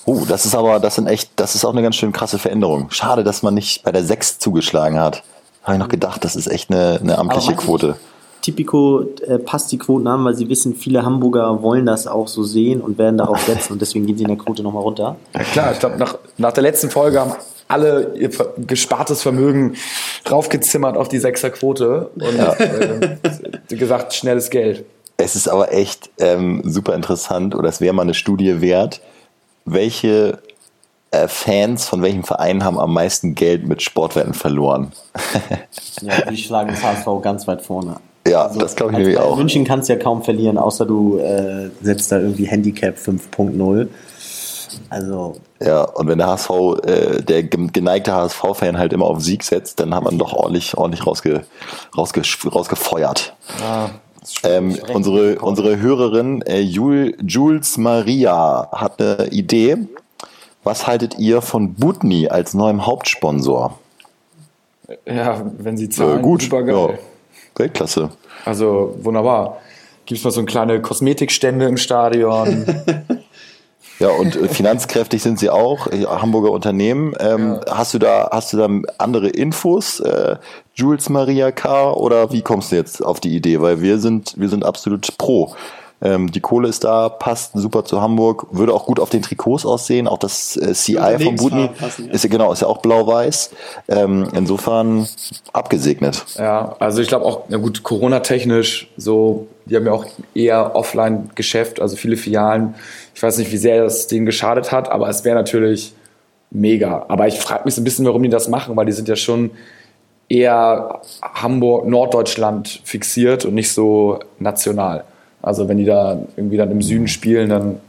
Oh, 0.05 0.25
das 0.27 0.45
ist 0.45 0.55
aber, 0.55 0.79
das 0.79 0.95
sind 0.95 1.07
echt, 1.07 1.31
das 1.35 1.55
ist 1.55 1.65
auch 1.65 1.71
eine 1.71 1.81
ganz 1.81 1.95
schön 1.95 2.11
krasse 2.11 2.39
Veränderung. 2.39 2.89
Schade, 2.91 3.23
dass 3.23 3.41
man 3.41 3.53
nicht 3.53 3.83
bei 3.83 3.91
der 3.91 4.03
6 4.03 4.39
zugeschlagen 4.39 4.99
hat. 4.99 5.23
Habe 5.63 5.73
ich 5.73 5.79
noch 5.79 5.89
gedacht, 5.89 6.23
das 6.23 6.35
ist 6.35 6.47
echt 6.47 6.71
eine, 6.71 6.99
eine 7.01 7.17
amtliche 7.17 7.55
Quote. 7.55 7.95
Tipico 8.41 9.05
äh, 9.27 9.39
passt 9.39 9.71
die 9.71 9.77
Quoten 9.77 10.07
an, 10.07 10.23
weil 10.23 10.35
sie 10.35 10.49
wissen, 10.49 10.75
viele 10.75 11.03
Hamburger 11.03 11.61
wollen 11.61 11.85
das 11.85 12.07
auch 12.07 12.27
so 12.27 12.43
sehen 12.43 12.81
und 12.81 12.97
werden 12.97 13.17
darauf 13.17 13.41
setzen 13.41 13.73
und 13.73 13.81
deswegen 13.81 14.05
gehen 14.05 14.17
sie 14.17 14.23
in 14.23 14.29
der 14.29 14.37
Quote 14.37 14.63
nochmal 14.63 14.83
runter. 14.83 15.17
Ja 15.33 15.43
klar, 15.43 15.71
ich 15.71 15.79
glaube, 15.79 15.97
nach, 15.97 16.17
nach 16.37 16.51
der 16.51 16.63
letzten 16.63 16.89
Folge 16.89 17.19
haben 17.19 17.33
alle 17.67 18.15
ihr 18.15 18.29
gespartes 18.57 19.21
Vermögen 19.21 19.75
draufgezimmert 20.23 20.97
auf 20.97 21.07
die 21.07 21.19
Sechserquote 21.19 22.09
und 22.15 22.37
ja. 22.37 22.53
äh, 22.53 23.75
gesagt, 23.75 24.13
schnelles 24.13 24.49
Geld. 24.49 24.85
Es 25.17 25.35
ist 25.35 25.47
aber 25.47 25.73
echt 25.73 26.09
ähm, 26.17 26.61
super 26.65 26.95
interessant 26.95 27.53
oder 27.53 27.69
es 27.69 27.81
wäre 27.81 27.93
mal 27.93 28.03
eine 28.03 28.13
Studie 28.13 28.61
wert, 28.61 29.01
welche 29.65 30.39
äh, 31.11 31.27
Fans 31.27 31.85
von 31.85 32.01
welchem 32.01 32.23
Verein 32.23 32.63
haben 32.63 32.79
am 32.79 32.93
meisten 32.93 33.35
Geld 33.35 33.67
mit 33.67 33.81
Sportwetten 33.81 34.33
verloren? 34.33 34.91
ja, 36.01 36.21
die 36.29 36.37
schlagen 36.37 36.69
das 36.69 36.83
HSV 36.83 37.07
ganz 37.21 37.47
weit 37.47 37.61
vorne. 37.61 37.97
Ja, 38.29 38.43
also, 38.43 38.59
das 38.59 38.75
glaube 38.75 38.93
ich 38.93 38.97
nämlich 38.99 39.17
auch. 39.17 39.37
München 39.37 39.65
kannst 39.65 39.89
du 39.89 39.93
ja 39.93 39.99
kaum 39.99 40.23
verlieren, 40.23 40.57
außer 40.57 40.85
du 40.85 41.17
äh, 41.19 41.69
setzt 41.81 42.11
da 42.11 42.19
irgendwie 42.19 42.45
Handicap 42.45 42.95
5.0. 42.97 43.87
Also. 44.89 45.35
Ja, 45.59 45.83
und 45.83 46.07
wenn 46.07 46.17
der 46.19 46.27
HSV, 46.27 46.49
äh, 46.85 47.21
der 47.21 47.43
geneigte 47.43 48.13
HSV-Fan 48.13 48.77
halt 48.77 48.93
immer 48.93 49.05
auf 49.05 49.21
Sieg 49.21 49.43
setzt, 49.43 49.79
dann 49.79 49.93
hat 49.93 50.03
man 50.03 50.17
doch 50.17 50.33
ordentlich, 50.33 50.77
ordentlich 50.77 51.05
rausge, 51.05 51.43
rausge, 51.97 52.21
rausgefeuert. 52.45 53.33
Ja. 53.59 53.89
Ähm, 54.43 54.77
unsere, 54.93 55.39
unsere 55.39 55.79
Hörerin 55.79 56.41
äh, 56.43 56.59
Jules 56.59 57.77
Maria 57.77 58.69
hat 58.71 59.01
eine 59.01 59.27
Idee. 59.31 59.77
Was 60.63 60.87
haltet 60.87 61.17
ihr 61.17 61.41
von 61.41 61.73
Butni 61.73 62.27
als 62.27 62.53
neuem 62.53 62.85
Hauptsponsor? 62.85 63.79
Ja, 65.05 65.41
wenn 65.57 65.77
sie 65.77 65.89
zahlen, 65.89 66.19
äh, 66.19 66.21
gut, 66.21 66.43
super 66.43 66.63
geil. 66.63 66.89
Ja. 66.91 66.99
Weltklasse. 67.55 68.09
Also 68.45 68.95
wunderbar. 69.01 69.57
Gibt 70.05 70.19
es 70.19 70.23
mal 70.23 70.31
so 70.31 70.43
kleine 70.43 70.81
Kosmetikstände 70.81 71.65
im 71.65 71.77
Stadion? 71.77 72.65
Ja, 73.99 74.11
und 74.11 74.35
äh, 74.37 74.47
finanzkräftig 74.47 75.21
sind 75.21 75.39
sie 75.39 75.49
auch, 75.49 75.87
äh, 75.87 76.05
Hamburger 76.05 76.51
Unternehmen. 76.51 77.13
Ähm, 77.19 77.59
ja. 77.65 77.77
Hast 77.77 77.93
du 77.93 77.99
da, 77.99 78.29
hast 78.31 78.53
du 78.53 78.57
da 78.57 78.69
andere 78.97 79.27
Infos, 79.27 79.99
äh, 79.99 80.37
Jules 80.73 81.09
Maria 81.09 81.51
K. 81.51 81.91
oder 81.91 82.31
wie 82.31 82.41
kommst 82.41 82.71
du 82.71 82.77
jetzt 82.77 83.03
auf 83.03 83.19
die 83.19 83.35
Idee? 83.35 83.59
Weil 83.59 83.81
wir 83.81 83.99
sind, 83.99 84.35
wir 84.37 84.47
sind 84.47 84.63
absolut 84.63 85.17
pro. 85.17 85.53
Ähm, 86.01 86.31
die 86.31 86.39
Kohle 86.39 86.69
ist 86.69 86.83
da, 86.83 87.09
passt 87.09 87.51
super 87.55 87.83
zu 87.83 88.01
Hamburg, 88.01 88.47
würde 88.51 88.73
auch 88.73 88.85
gut 88.85 88.99
auf 88.99 89.09
den 89.09 89.21
Trikots 89.21 89.65
aussehen. 89.65 90.07
Auch 90.07 90.17
das 90.17 90.55
äh, 90.55 90.73
CI 90.73 91.19
von 91.21 91.35
Budni 91.35 91.69
ja. 91.79 92.05
ist 92.11 92.23
ja 92.23 92.29
genau, 92.29 92.53
ist 92.53 92.61
ja 92.61 92.67
auch 92.67 92.77
blau-weiß. 92.77 93.51
Ähm, 93.89 94.27
insofern 94.33 95.07
abgesegnet. 95.51 96.25
Ja, 96.37 96.75
also 96.79 97.01
ich 97.01 97.07
glaube 97.09 97.25
auch, 97.25 97.43
na 97.49 97.57
gut, 97.57 97.83
Corona-technisch, 97.83 98.89
so, 98.95 99.47
die 99.65 99.75
haben 99.75 99.85
ja 99.85 99.91
auch 99.91 100.05
eher 100.33 100.75
Offline-Geschäft, 100.75 101.81
also 101.81 101.97
viele 101.97 102.15
Filialen. 102.15 102.75
Ich 103.13 103.21
weiß 103.21 103.37
nicht, 103.37 103.51
wie 103.51 103.57
sehr 103.57 103.83
das 103.83 104.07
denen 104.07 104.25
geschadet 104.25 104.71
hat, 104.71 104.89
aber 104.89 105.09
es 105.09 105.25
wäre 105.25 105.35
natürlich 105.35 105.93
mega. 106.51 107.05
Aber 107.09 107.27
ich 107.27 107.39
frage 107.39 107.65
mich 107.65 107.75
so 107.75 107.81
ein 107.81 107.83
bisschen, 107.83 108.05
warum 108.05 108.23
die 108.23 108.29
das 108.29 108.47
machen, 108.47 108.75
weil 108.77 108.85
die 108.85 108.93
sind 108.93 109.07
ja 109.07 109.15
schon 109.15 109.51
eher 110.29 111.01
Hamburg, 111.21 111.87
Norddeutschland 111.87 112.81
fixiert 112.85 113.45
und 113.45 113.55
nicht 113.55 113.71
so 113.73 114.19
national. 114.37 115.03
Also 115.41 115.67
wenn 115.67 115.77
die 115.77 115.85
da 115.85 116.21
irgendwie 116.35 116.57
dann 116.57 116.71
im 116.71 116.81
Süden 116.81 117.07
spielen, 117.07 117.49
dann 117.49 117.79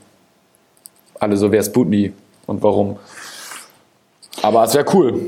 alle 1.19 1.37
so, 1.37 1.53
wer 1.53 1.61
ist 1.61 1.73
Butni 1.73 2.13
und 2.47 2.63
warum. 2.63 2.97
Aber 4.43 4.65
es 4.65 4.75
wäre 4.75 4.87
cool. 4.95 5.21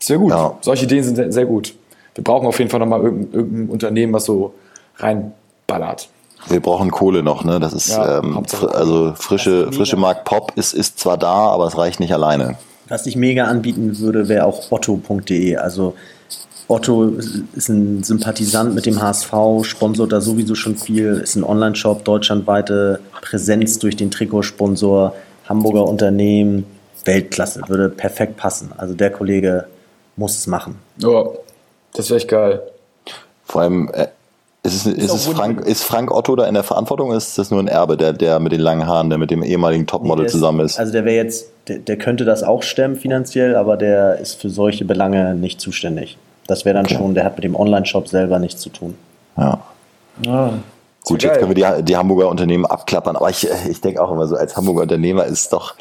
Es 0.00 0.10
wäre 0.10 0.20
gut. 0.20 0.30
Ja. 0.30 0.56
Solche 0.60 0.84
Ideen 0.84 1.02
sind 1.02 1.32
sehr 1.32 1.46
gut. 1.46 1.74
Wir 2.14 2.24
brauchen 2.24 2.46
auf 2.46 2.58
jeden 2.58 2.70
Fall 2.70 2.80
nochmal 2.80 3.02
irgendein, 3.02 3.32
irgendein 3.32 3.68
Unternehmen, 3.68 4.12
was 4.12 4.24
so 4.24 4.54
reinballert. 4.96 6.08
Wir 6.48 6.60
brauchen 6.60 6.90
Kohle 6.90 7.22
noch, 7.22 7.44
ne? 7.44 7.60
Das 7.60 7.72
ist 7.72 7.90
ja, 7.90 8.18
ähm, 8.18 8.44
fr 8.46 8.74
also 8.74 9.12
frische, 9.16 9.72
frische 9.72 9.96
Markt 9.96 10.24
Pop 10.24 10.52
ist, 10.56 10.72
ist 10.72 10.98
zwar 10.98 11.16
da, 11.16 11.48
aber 11.48 11.66
es 11.66 11.76
reicht 11.76 12.00
nicht 12.00 12.12
alleine. 12.12 12.56
Was 12.88 13.06
ich 13.06 13.16
mega 13.16 13.44
anbieten 13.44 13.98
würde, 13.98 14.28
wäre 14.28 14.44
auch 14.44 14.70
otto.de. 14.70 15.56
Also 15.56 15.94
Otto 16.68 17.14
ist 17.54 17.68
ein 17.70 18.04
Sympathisant 18.04 18.74
mit 18.74 18.84
dem 18.84 19.00
HSV, 19.00 19.32
sponsort 19.62 20.12
da 20.12 20.20
sowieso 20.20 20.54
schon 20.54 20.76
viel, 20.76 21.14
ist 21.14 21.34
ein 21.34 21.44
Online-Shop, 21.44 22.04
deutschlandweite 22.04 23.00
Präsenz 23.22 23.78
durch 23.78 23.96
den 23.96 24.10
Trikotsponsor, 24.10 25.14
Hamburger 25.48 25.84
Unternehmen, 25.84 26.66
Weltklasse, 27.06 27.62
würde 27.68 27.88
perfekt 27.88 28.36
passen. 28.36 28.72
Also 28.76 28.94
der 28.94 29.10
Kollege 29.10 29.64
muss 30.16 30.36
es 30.36 30.46
machen. 30.46 30.76
Ja, 30.98 31.24
das 31.94 32.10
wäre 32.10 32.18
echt 32.18 32.28
geil. 32.28 32.60
Vor 33.44 33.62
allem, 33.62 33.88
äh, 33.94 34.08
ist, 34.62 34.84
es, 34.84 34.86
ist, 34.86 35.14
es 35.14 35.26
Frank, 35.26 35.64
ist 35.64 35.82
Frank 35.82 36.10
Otto 36.10 36.36
da 36.36 36.46
in 36.46 36.52
der 36.52 36.64
Verantwortung 36.64 37.08
oder 37.08 37.16
ist 37.16 37.38
das 37.38 37.50
nur 37.50 37.60
ein 37.60 37.68
Erbe, 37.68 37.96
der, 37.96 38.12
der 38.12 38.40
mit 38.40 38.52
den 38.52 38.60
langen 38.60 38.86
Haaren, 38.86 39.08
der 39.08 39.18
mit 39.18 39.30
dem 39.30 39.42
ehemaligen 39.42 39.86
Topmodel 39.86 40.26
nee, 40.26 40.30
zusammen 40.30 40.60
ist? 40.60 40.78
Also 40.78 40.92
der 40.92 41.06
wäre 41.06 41.16
jetzt, 41.16 41.48
der, 41.68 41.78
der 41.78 41.96
könnte 41.96 42.26
das 42.26 42.42
auch 42.42 42.62
stemmen 42.62 42.96
finanziell, 42.96 43.56
aber 43.56 43.78
der 43.78 44.18
ist 44.18 44.38
für 44.38 44.50
solche 44.50 44.84
Belange 44.84 45.34
nicht 45.34 45.62
zuständig. 45.62 46.18
Das 46.48 46.64
wäre 46.64 46.74
dann 46.74 46.86
okay. 46.86 46.96
schon, 46.96 47.14
der 47.14 47.24
hat 47.24 47.36
mit 47.36 47.44
dem 47.44 47.54
Online-Shop 47.54 48.08
selber 48.08 48.40
nichts 48.40 48.60
zu 48.60 48.70
tun. 48.70 48.96
Ja. 49.36 49.60
ja. 50.24 50.54
Gut, 51.04 51.22
jetzt 51.22 51.38
können 51.38 51.54
wir 51.54 51.76
die, 51.76 51.84
die 51.84 51.96
Hamburger 51.96 52.28
Unternehmen 52.28 52.66
abklappern, 52.66 53.16
aber 53.16 53.30
ich, 53.30 53.46
ich 53.68 53.80
denke 53.80 54.02
auch 54.02 54.10
immer 54.10 54.26
so, 54.26 54.34
als 54.34 54.56
Hamburger 54.56 54.82
Unternehmer 54.82 55.24
ist 55.24 55.40
es 55.40 55.48
doch 55.50 55.74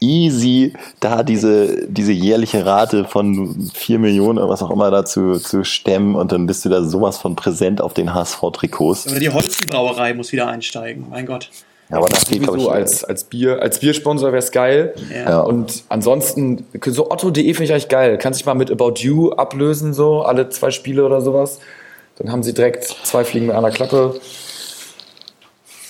easy, 0.00 0.74
da 1.00 1.22
diese, 1.22 1.86
diese 1.88 2.12
jährliche 2.12 2.66
Rate 2.66 3.04
von 3.04 3.70
4 3.74 3.98
Millionen 3.98 4.38
oder 4.38 4.48
was 4.48 4.62
auch 4.62 4.70
immer 4.70 4.90
dazu 4.90 5.38
zu 5.38 5.64
stemmen 5.64 6.14
und 6.14 6.32
dann 6.32 6.46
bist 6.46 6.64
du 6.64 6.68
da 6.68 6.82
sowas 6.82 7.18
von 7.18 7.36
präsent 7.36 7.80
auf 7.80 7.94
den 7.94 8.12
HSV-Trikots. 8.12 9.06
Oder 9.06 9.20
die 9.20 9.30
Holzenbrauerei 9.30 10.14
muss 10.14 10.32
wieder 10.32 10.48
einsteigen, 10.48 11.06
mein 11.10 11.26
Gott. 11.26 11.50
Ja, 11.88 11.98
aber 11.98 12.08
das 12.08 12.24
geht, 12.24 12.42
glaube 12.42 12.58
ich, 12.58 12.68
als, 12.68 13.04
als 13.04 13.24
Bier, 13.24 13.62
als 13.62 13.78
Biersponsor 13.78 14.32
wäre 14.32 14.38
es 14.38 14.50
geil. 14.50 14.94
Ja. 15.14 15.40
Und 15.40 15.84
ansonsten, 15.88 16.66
so 16.84 17.10
Otto.de 17.10 17.44
finde 17.54 17.64
ich 17.64 17.72
eigentlich 17.72 17.88
geil. 17.88 18.18
Kann 18.18 18.34
sich 18.34 18.44
mal 18.44 18.54
mit 18.54 18.72
About 18.72 18.94
You 18.96 19.30
ablösen, 19.32 19.94
so, 19.94 20.22
alle 20.22 20.48
zwei 20.48 20.70
Spiele 20.72 21.04
oder 21.04 21.20
sowas. 21.20 21.60
Dann 22.18 22.32
haben 22.32 22.42
sie 22.42 22.54
direkt 22.54 22.84
zwei 22.84 23.24
Fliegen 23.24 23.46
mit 23.46 23.54
einer 23.56 23.70
Klappe. 23.70 24.18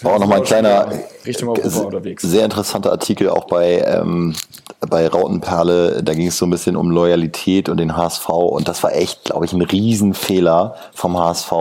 Auch 0.05 0.19
nochmal 0.19 0.39
ein 0.39 0.45
kleiner, 0.45 0.93
Richtung 1.25 1.49
Europa 1.49 1.81
unterwegs. 1.81 2.23
sehr 2.23 2.45
interessanter 2.45 2.91
Artikel 2.91 3.31
auch 3.31 3.47
bei 3.47 3.79
ähm, 3.81 4.35
bei 4.81 5.09
Rautenperle, 5.09 6.03
da 6.03 6.15
ging 6.15 6.29
es 6.29 6.39
so 6.39 6.47
ein 6.47 6.51
bisschen 6.51 6.77
um 6.77 6.91
Loyalität 6.91 7.69
und 7.69 7.79
den 7.79 7.97
HSV 7.97 8.29
und 8.29 8.69
das 8.69 8.83
war 8.83 8.95
echt, 8.95 9.25
glaube 9.25 9.45
ich, 9.45 9.53
ein 9.53 9.63
Riesenfehler 9.63 10.77
vom 10.93 11.19
HSV, 11.19 11.53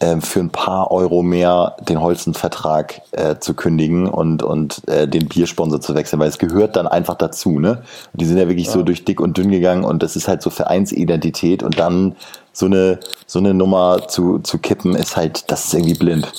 äh, 0.00 0.20
für 0.20 0.40
ein 0.40 0.50
paar 0.50 0.90
Euro 0.90 1.22
mehr 1.22 1.76
den 1.80 2.00
Holzenvertrag 2.00 3.02
äh, 3.12 3.36
zu 3.38 3.54
kündigen 3.54 4.08
und, 4.08 4.42
und 4.42 4.86
äh, 4.88 5.06
den 5.06 5.28
Biersponsor 5.28 5.80
zu 5.80 5.94
wechseln, 5.94 6.20
weil 6.20 6.28
es 6.28 6.38
gehört 6.38 6.76
dann 6.76 6.86
einfach 6.86 7.14
dazu, 7.14 7.58
ne? 7.58 7.82
Die 8.12 8.24
sind 8.24 8.38
ja 8.38 8.48
wirklich 8.48 8.66
ja. 8.66 8.72
so 8.72 8.82
durch 8.82 9.04
dick 9.04 9.20
und 9.20 9.36
dünn 9.36 9.50
gegangen 9.50 9.84
und 9.84 10.02
das 10.02 10.16
ist 10.16 10.28
halt 10.28 10.42
so 10.42 10.50
Vereinsidentität 10.50 11.62
und 11.62 11.78
dann 11.78 12.16
so 12.54 12.66
eine, 12.66 13.00
so 13.26 13.40
eine 13.40 13.52
Nummer 13.52 14.06
zu, 14.08 14.38
zu 14.38 14.58
kippen, 14.58 14.94
ist 14.94 15.16
halt, 15.16 15.50
das 15.50 15.66
ist 15.66 15.74
irgendwie 15.74 15.94
blind. 15.94 16.32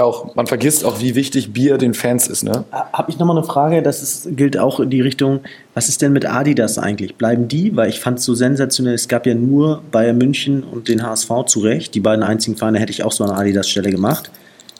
Auch, 0.00 0.34
man 0.34 0.46
vergisst 0.46 0.86
auch, 0.86 1.00
wie 1.00 1.14
wichtig 1.14 1.52
Bier 1.52 1.76
den 1.76 1.92
Fans 1.92 2.28
ist, 2.28 2.42
ne? 2.42 2.64
Habe 2.72 3.10
ich 3.10 3.18
nochmal 3.18 3.36
eine 3.36 3.46
Frage, 3.46 3.82
das 3.82 4.02
ist, 4.02 4.36
gilt 4.36 4.56
auch 4.56 4.80
in 4.80 4.88
die 4.88 5.02
Richtung, 5.02 5.40
was 5.74 5.90
ist 5.90 6.00
denn 6.00 6.14
mit 6.14 6.24
Adidas 6.24 6.78
eigentlich? 6.78 7.16
Bleiben 7.16 7.46
die? 7.46 7.76
Weil 7.76 7.90
ich 7.90 8.00
fand 8.00 8.20
es 8.20 8.24
so 8.24 8.34
sensationell, 8.34 8.94
es 8.94 9.06
gab 9.06 9.26
ja 9.26 9.34
nur 9.34 9.82
Bayern 9.92 10.16
München 10.16 10.62
und 10.62 10.88
den 10.88 11.02
HSV 11.02 11.30
zurecht. 11.46 11.94
Die 11.94 12.00
beiden 12.00 12.24
einzigen 12.24 12.56
Vereine 12.56 12.78
hätte 12.78 12.92
ich 12.92 13.04
auch 13.04 13.12
so 13.12 13.22
an 13.24 13.30
Adidas-Stelle 13.30 13.90
gemacht, 13.90 14.30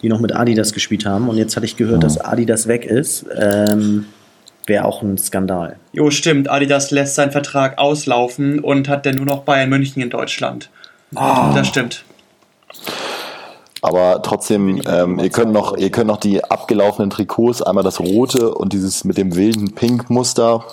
die 0.00 0.08
noch 0.08 0.20
mit 0.20 0.34
Adidas 0.34 0.72
gespielt 0.72 1.04
haben. 1.04 1.28
Und 1.28 1.36
jetzt 1.36 1.56
hatte 1.56 1.66
ich 1.66 1.76
gehört, 1.76 1.98
mhm. 1.98 2.04
dass 2.04 2.18
Adidas 2.18 2.68
weg 2.68 2.86
ist. 2.86 3.26
Ähm, 3.38 4.06
wäre 4.70 4.86
auch 4.86 5.02
ein 5.02 5.18
Skandal. 5.18 5.76
Jo, 5.92 6.10
stimmt. 6.10 6.48
Adidas 6.48 6.90
lässt 6.90 7.16
seinen 7.16 7.32
Vertrag 7.32 7.76
auslaufen 7.76 8.60
und 8.60 8.88
hat 8.88 9.04
dann 9.04 9.16
nur 9.16 9.26
noch 9.26 9.40
Bayern 9.40 9.68
München 9.68 10.00
in 10.00 10.08
Deutschland. 10.08 10.70
Oh. 11.14 11.52
Das 11.54 11.66
stimmt. 11.66 12.04
Aber 13.82 14.22
trotzdem, 14.22 14.80
ähm, 14.86 15.18
ihr 15.18 15.30
könnt 15.30 15.52
noch, 15.52 15.76
ihr 15.76 15.90
könnt 15.90 16.06
noch 16.06 16.18
die 16.18 16.44
abgelaufenen 16.44 17.10
Trikots, 17.10 17.62
einmal 17.62 17.84
das 17.84 18.00
rote 18.00 18.54
und 18.54 18.72
dieses 18.72 19.04
mit 19.04 19.18
dem 19.18 19.34
wilden 19.34 19.74
Pink-Muster, 19.74 20.64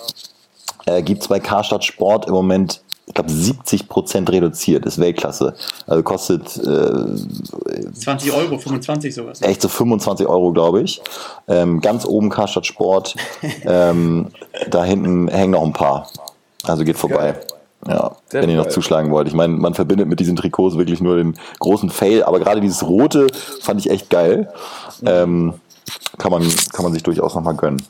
äh, 0.86 1.02
gibt 1.02 1.22
es 1.22 1.28
bei 1.28 1.40
Karstadt 1.40 1.84
Sport 1.84 2.26
im 2.26 2.34
Moment 2.34 2.82
glaube, 3.18 3.30
70 3.30 3.88
Prozent 3.88 4.30
reduziert, 4.30 4.86
ist 4.86 4.98
Weltklasse. 4.98 5.54
Also 5.86 6.02
kostet 6.02 6.56
äh, 6.56 7.92
20 7.92 8.32
Euro, 8.32 8.58
25 8.58 9.14
sowas. 9.14 9.42
Echt 9.42 9.60
so 9.60 9.68
25 9.68 10.26
Euro, 10.26 10.52
glaube 10.52 10.82
ich. 10.82 11.02
Ähm, 11.48 11.80
ganz 11.80 12.04
oben 12.04 12.30
Karstadt 12.30 12.66
Sport. 12.66 13.16
ähm, 13.64 14.28
da 14.70 14.84
hinten 14.84 15.28
hängen 15.28 15.52
noch 15.52 15.64
ein 15.64 15.72
paar. 15.72 16.08
Also 16.62 16.84
geht 16.84 16.96
vorbei. 16.96 17.34
Ja, 17.86 18.16
Sehr 18.28 18.42
wenn 18.42 18.50
ihr 18.50 18.56
noch 18.56 18.68
zuschlagen 18.68 19.10
wollt. 19.10 19.28
Ich 19.28 19.34
meine, 19.34 19.54
man 19.54 19.74
verbindet 19.74 20.08
mit 20.08 20.20
diesen 20.20 20.36
Trikots 20.36 20.76
wirklich 20.76 21.00
nur 21.00 21.16
den 21.16 21.34
großen 21.60 21.90
Fail, 21.90 22.24
aber 22.24 22.40
gerade 22.40 22.60
dieses 22.60 22.84
rote 22.86 23.28
fand 23.60 23.80
ich 23.80 23.90
echt 23.90 24.10
geil. 24.10 24.52
Ähm, 25.04 25.54
kann, 26.18 26.32
man, 26.32 26.42
kann 26.72 26.82
man 26.84 26.92
sich 26.92 27.02
durchaus 27.02 27.34
nochmal 27.34 27.54
gönnen. 27.54 27.80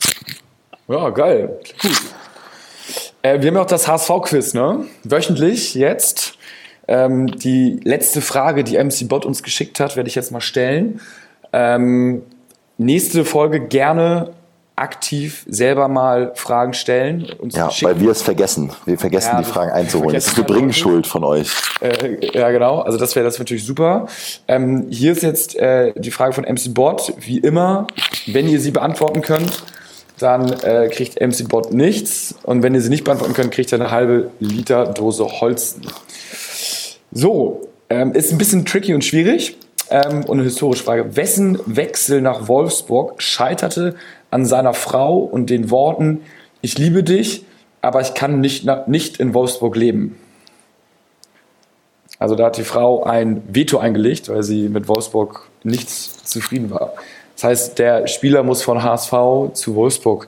Ja, 0.88 1.08
geil. 1.10 1.58
Gut. 1.82 1.92
Äh, 3.28 3.42
wir 3.42 3.48
haben 3.48 3.56
ja 3.56 3.62
auch 3.62 3.66
das 3.66 3.86
HSV-Quiz, 3.86 4.54
ne? 4.54 4.84
Wöchentlich 5.04 5.74
jetzt. 5.74 6.34
Ähm, 6.86 7.26
die 7.26 7.80
letzte 7.84 8.20
Frage, 8.20 8.64
die 8.64 8.82
MC 8.82 9.06
Bot 9.08 9.26
uns 9.26 9.42
geschickt 9.42 9.80
hat, 9.80 9.96
werde 9.96 10.08
ich 10.08 10.14
jetzt 10.14 10.32
mal 10.32 10.40
stellen. 10.40 11.00
Ähm, 11.52 12.22
nächste 12.78 13.24
Folge 13.24 13.60
gerne 13.60 14.30
aktiv 14.76 15.44
selber 15.48 15.88
mal 15.88 16.32
Fragen 16.36 16.72
stellen. 16.72 17.26
Ja, 17.50 17.70
schicken. 17.70 17.90
weil 17.90 18.00
wir 18.00 18.12
es 18.12 18.22
vergessen. 18.22 18.70
Wir 18.86 18.96
vergessen 18.96 19.30
ja, 19.32 19.38
die 19.38 19.44
Fragen 19.44 19.72
einzuholen. 19.72 20.14
Das 20.14 20.28
ist 20.28 20.36
eine 20.36 20.46
Bringschuld 20.46 21.06
von 21.06 21.24
euch. 21.24 21.50
Äh, 21.80 22.38
ja, 22.38 22.50
genau. 22.50 22.80
Also 22.80 22.96
das 22.96 23.16
wäre 23.16 23.24
das 23.24 23.38
natürlich 23.38 23.66
super. 23.66 24.06
Ähm, 24.46 24.86
hier 24.88 25.12
ist 25.12 25.22
jetzt 25.22 25.56
äh, 25.56 25.92
die 25.96 26.12
Frage 26.12 26.32
von 26.32 26.44
MC 26.44 26.72
Bot. 26.72 27.12
Wie 27.18 27.38
immer, 27.38 27.88
wenn 28.26 28.48
ihr 28.48 28.60
sie 28.60 28.70
beantworten 28.70 29.20
könnt, 29.20 29.64
dann 30.18 30.52
äh, 30.62 30.88
kriegt 30.88 31.20
MC 31.20 31.48
Bot 31.48 31.72
nichts. 31.72 32.34
Und 32.42 32.62
wenn 32.62 32.74
ihr 32.74 32.80
sie 32.80 32.90
nicht 32.90 33.04
beantworten 33.04 33.34
könnt, 33.34 33.52
kriegt 33.52 33.72
ihr 33.72 33.80
eine 33.80 33.90
halbe 33.90 34.30
Liter 34.40 34.86
Dose 34.86 35.26
Holzen. 35.40 35.86
So, 37.12 37.68
ähm, 37.88 38.12
ist 38.12 38.32
ein 38.32 38.38
bisschen 38.38 38.64
tricky 38.64 38.94
und 38.94 39.04
schwierig. 39.04 39.56
Ähm, 39.90 40.24
und 40.24 40.38
eine 40.38 40.44
historische 40.44 40.84
Frage. 40.84 41.16
Wessen 41.16 41.58
Wechsel 41.64 42.20
nach 42.20 42.48
Wolfsburg 42.48 43.22
scheiterte 43.22 43.94
an 44.30 44.44
seiner 44.44 44.74
Frau 44.74 45.18
und 45.18 45.48
den 45.48 45.70
Worten, 45.70 46.20
ich 46.60 46.76
liebe 46.76 47.02
dich, 47.02 47.44
aber 47.80 48.00
ich 48.00 48.14
kann 48.14 48.40
nicht, 48.40 48.66
nicht 48.86 49.18
in 49.18 49.32
Wolfsburg 49.32 49.76
leben? 49.76 50.18
Also 52.18 52.34
da 52.34 52.46
hat 52.46 52.56
die 52.56 52.64
Frau 52.64 53.04
ein 53.04 53.42
Veto 53.48 53.78
eingelegt, 53.78 54.28
weil 54.28 54.42
sie 54.42 54.68
mit 54.68 54.88
Wolfsburg 54.88 55.48
nichts 55.62 56.24
zufrieden 56.24 56.70
war. 56.70 56.94
Das 57.38 57.44
heißt, 57.44 57.78
der 57.78 58.08
Spieler 58.08 58.42
muss 58.42 58.62
von 58.62 58.82
HSV 58.82 59.12
zu 59.52 59.76
Wolfsburg 59.76 60.26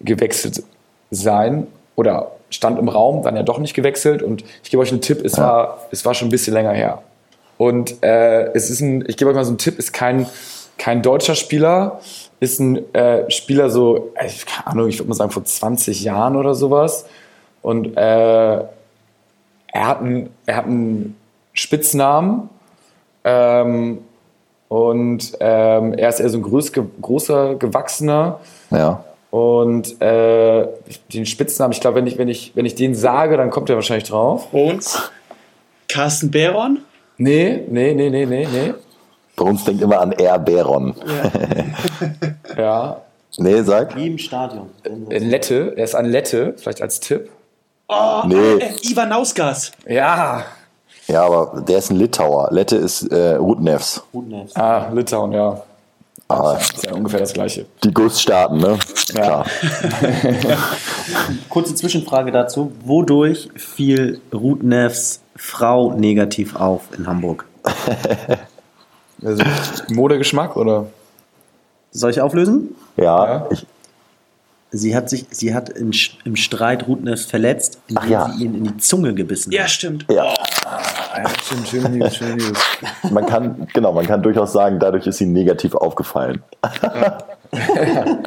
gewechselt 0.00 0.62
sein 1.10 1.66
oder 1.96 2.32
stand 2.50 2.78
im 2.78 2.90
Raum, 2.90 3.22
dann 3.22 3.36
ja 3.36 3.42
doch 3.42 3.58
nicht 3.58 3.72
gewechselt. 3.72 4.22
Und 4.22 4.44
ich 4.62 4.70
gebe 4.70 4.82
euch 4.82 4.92
einen 4.92 5.00
Tipp, 5.00 5.24
es, 5.24 5.36
ja. 5.36 5.44
war, 5.44 5.86
es 5.92 6.04
war 6.04 6.12
schon 6.12 6.28
ein 6.28 6.30
bisschen 6.30 6.52
länger 6.52 6.72
her. 6.72 7.00
Und 7.56 8.02
äh, 8.02 8.52
es 8.52 8.68
ist 8.68 8.82
ein, 8.82 9.02
ich 9.08 9.16
gebe 9.16 9.30
euch 9.30 9.34
mal 9.34 9.46
so 9.46 9.52
einen 9.52 9.56
Tipp, 9.56 9.78
ist 9.78 9.94
kein, 9.94 10.26
kein 10.76 11.00
deutscher 11.00 11.36
Spieler, 11.36 12.00
ist 12.38 12.60
ein 12.60 12.94
äh, 12.94 13.30
Spieler 13.30 13.70
so, 13.70 14.12
äh, 14.16 14.28
keine 14.44 14.66
Ahnung, 14.66 14.88
ich 14.88 14.98
würde 14.98 15.08
mal 15.08 15.14
sagen 15.14 15.30
vor 15.30 15.44
20 15.44 16.04
Jahren 16.04 16.36
oder 16.36 16.54
sowas. 16.54 17.06
Und 17.62 17.96
äh, 17.96 18.00
er, 18.00 18.66
hat 19.74 20.00
einen, 20.00 20.28
er 20.44 20.56
hat 20.56 20.66
einen 20.66 21.16
Spitznamen. 21.54 22.50
Ähm, 23.24 24.00
und 24.72 25.36
ähm, 25.40 25.92
er 25.92 26.08
ist 26.08 26.18
eher 26.18 26.30
so 26.30 26.38
ein 26.38 26.42
groß, 26.42 26.72
großer, 27.02 27.56
gewachsener. 27.56 28.40
Ja. 28.70 29.04
Und 29.30 30.00
äh, 30.00 30.66
den 31.12 31.26
Spitznamen, 31.26 31.72
ich 31.72 31.82
glaube, 31.82 31.96
wenn 31.96 32.06
ich, 32.06 32.16
wenn, 32.16 32.28
ich, 32.28 32.52
wenn 32.54 32.64
ich 32.64 32.74
den 32.74 32.94
sage, 32.94 33.36
dann 33.36 33.50
kommt 33.50 33.68
er 33.68 33.76
wahrscheinlich 33.76 34.08
drauf. 34.08 34.50
Und? 34.50 35.10
Carsten 35.88 36.30
Baron? 36.30 36.78
Nee, 37.18 37.64
nee, 37.68 37.92
nee, 37.92 38.08
nee, 38.08 38.24
nee, 38.24 38.48
nee. 38.50 38.72
Bei 39.36 39.44
uns 39.44 39.62
denkt 39.62 39.82
immer 39.82 40.00
an 40.00 40.12
Air 40.12 40.38
Baron. 40.38 40.94
Ja. 42.56 42.56
ja. 42.56 43.00
Nee, 43.36 43.60
sag. 43.60 43.94
Wie 43.94 44.06
im 44.06 44.16
Stadion. 44.16 44.70
Äh, 45.10 45.18
Lette, 45.18 45.74
er 45.76 45.84
ist 45.84 45.94
ein 45.94 46.06
Lette, 46.06 46.54
vielleicht 46.56 46.80
als 46.80 46.98
Tipp. 46.98 47.28
Oh, 47.88 48.22
nee. 48.24 48.54
Äh, 48.54 48.70
Ivanauskas. 48.90 49.72
Ja. 49.86 50.46
Ja, 51.12 51.26
aber 51.26 51.60
der 51.60 51.76
ist 51.76 51.90
ein 51.90 51.96
Litauer. 51.96 52.48
Lette 52.52 52.76
ist 52.76 53.02
äh, 53.12 53.34
Rudnevs. 53.34 54.02
Rudnevs. 54.14 54.56
Ah, 54.56 54.88
Litauen, 54.94 55.32
ja. 55.32 55.60
Aber 56.26 56.54
das 56.54 56.70
ist 56.70 56.84
ja 56.86 56.94
ungefähr 56.94 57.20
das 57.20 57.34
Gleiche. 57.34 57.66
Die 57.84 57.92
Gussstaaten, 57.92 58.56
ne? 58.56 58.78
Ja. 59.12 59.44
Kurze 61.50 61.74
Zwischenfrage 61.74 62.32
dazu. 62.32 62.72
Wodurch 62.82 63.50
fiel 63.56 64.22
Rudnevs 64.32 65.20
Frau 65.36 65.92
negativ 65.92 66.56
auf 66.56 66.84
in 66.96 67.06
Hamburg? 67.06 67.44
also, 69.22 69.44
Modegeschmack 69.90 70.56
oder? 70.56 70.86
Soll 71.90 72.10
ich 72.10 72.22
auflösen? 72.22 72.74
Ja, 72.96 73.26
ja. 73.26 73.46
Ich, 73.50 73.66
Sie 74.74 74.96
hat 74.96 75.10
sich, 75.10 75.26
sie 75.30 75.54
hat 75.54 75.68
in, 75.68 75.92
im 76.24 76.34
Streit 76.34 76.88
Rudnev 76.88 77.26
verletzt, 77.26 77.78
indem 77.88 78.10
ja. 78.10 78.30
sie 78.30 78.44
ihn 78.44 78.54
in 78.54 78.64
die 78.64 78.76
Zunge 78.78 79.12
gebissen 79.12 79.52
hat. 79.52 79.58
Ja, 79.58 79.68
stimmt. 79.68 80.06
Ja. 80.10 80.32
Oh, 80.32 81.28
stimmt, 81.42 81.68
schöne 81.68 81.90
News, 81.90 82.16
schöne 82.16 82.36
News. 82.36 82.58
Man 83.10 83.26
kann, 83.26 83.68
genau, 83.74 83.92
man 83.92 84.06
kann 84.06 84.22
durchaus 84.22 84.54
sagen, 84.54 84.78
dadurch 84.78 85.06
ist 85.06 85.18
sie 85.18 85.26
negativ 85.26 85.74
aufgefallen. 85.74 86.42
Ja. 86.82 87.18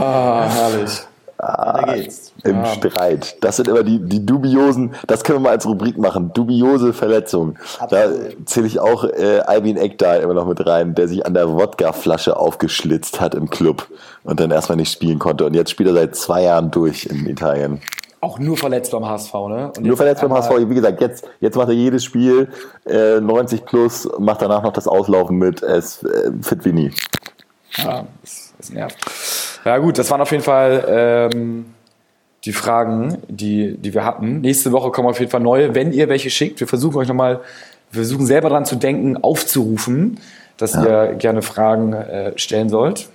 ah, 0.00 0.48
herrlich. 0.50 1.02
Ah, 1.44 1.94
geht's. 1.94 2.32
Im 2.44 2.60
ah. 2.60 2.66
Streit. 2.66 3.42
Das 3.42 3.56
sind 3.56 3.66
immer 3.66 3.82
die, 3.82 3.98
die 3.98 4.24
dubiosen, 4.24 4.94
das 5.08 5.24
können 5.24 5.40
wir 5.40 5.48
mal 5.48 5.50
als 5.50 5.66
Rubrik 5.66 5.98
machen, 5.98 6.32
dubiose 6.32 6.92
Verletzungen. 6.92 7.58
Da 7.90 8.10
zähle 8.44 8.68
ich 8.68 8.78
auch 8.78 9.02
äh, 9.02 9.40
Albin 9.40 9.76
Eckdahl 9.76 10.20
immer 10.20 10.34
noch 10.34 10.46
mit 10.46 10.64
rein, 10.64 10.94
der 10.94 11.08
sich 11.08 11.26
an 11.26 11.34
der 11.34 11.52
Wodkaflasche 11.52 12.36
aufgeschlitzt 12.36 13.20
hat 13.20 13.34
im 13.34 13.50
Club 13.50 13.88
und 14.22 14.38
dann 14.38 14.52
erstmal 14.52 14.76
nicht 14.76 14.92
spielen 14.92 15.18
konnte. 15.18 15.44
Und 15.44 15.54
jetzt 15.54 15.72
spielt 15.72 15.88
er 15.88 15.94
seit 15.94 16.14
zwei 16.14 16.44
Jahren 16.44 16.70
durch 16.70 17.06
in 17.06 17.26
Italien. 17.26 17.80
Auch 18.20 18.38
nur 18.38 18.56
verletzt 18.56 18.92
beim 18.92 19.04
HSV, 19.04 19.34
ne? 19.48 19.72
Und 19.76 19.84
nur 19.84 19.96
verletzt 19.96 20.22
beim 20.22 20.32
HSV. 20.32 20.52
Wie 20.68 20.74
gesagt, 20.76 21.00
jetzt, 21.00 21.28
jetzt 21.40 21.56
macht 21.56 21.66
er 21.66 21.74
jedes 21.74 22.04
Spiel 22.04 22.50
äh, 22.86 23.20
90 23.20 23.64
plus, 23.64 24.08
macht 24.16 24.42
danach 24.42 24.62
noch 24.62 24.72
das 24.72 24.86
Auslaufen 24.86 25.38
mit. 25.38 25.60
Ist 25.62 26.04
äh, 26.04 26.30
fit 26.40 26.64
wie 26.64 26.72
nie. 26.72 26.92
Ja, 27.78 28.04
das, 28.20 28.54
das 28.58 28.70
nervt. 28.70 28.96
Ja 29.64 29.78
gut, 29.78 29.98
das 29.98 30.10
waren 30.10 30.20
auf 30.20 30.30
jeden 30.30 30.42
Fall 30.42 30.84
ähm, 30.88 31.66
die 32.44 32.52
Fragen, 32.52 33.18
die, 33.28 33.76
die 33.76 33.94
wir 33.94 34.04
hatten. 34.04 34.40
Nächste 34.40 34.72
Woche 34.72 34.90
kommen 34.90 35.08
auf 35.08 35.20
jeden 35.20 35.30
Fall 35.30 35.40
neue. 35.40 35.74
Wenn 35.74 35.92
ihr 35.92 36.08
welche 36.08 36.30
schickt, 36.30 36.60
wir 36.60 36.66
versuchen 36.66 36.96
euch 36.96 37.08
nochmal, 37.08 37.40
wir 37.90 38.02
versuchen 38.02 38.26
selber 38.26 38.48
daran 38.48 38.64
zu 38.64 38.76
denken, 38.76 39.16
aufzurufen, 39.16 40.18
dass 40.56 40.74
ja. 40.74 41.06
ihr 41.06 41.14
gerne 41.14 41.42
Fragen 41.42 41.92
äh, 41.92 42.32
stellen 42.36 42.68
sollt. 42.68 43.08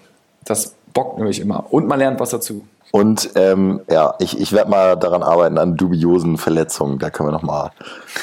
Das 0.46 0.76
bockt 0.94 1.18
nämlich 1.18 1.40
immer. 1.40 1.66
Und 1.72 1.88
man 1.88 2.00
lernt 2.00 2.20
was 2.20 2.30
dazu. 2.30 2.66
Und 2.92 3.32
ähm, 3.36 3.82
ja, 3.90 4.16
ich, 4.20 4.40
ich 4.40 4.54
werde 4.54 4.72
mal 4.72 4.96
daran 4.96 5.22
arbeiten, 5.22 5.58
an 5.58 5.76
dubiosen 5.76 6.38
Verletzungen. 6.38 7.00
Da 7.00 7.10
können 7.10 7.30
wir 7.30 7.34
nochmal, 7.34 7.72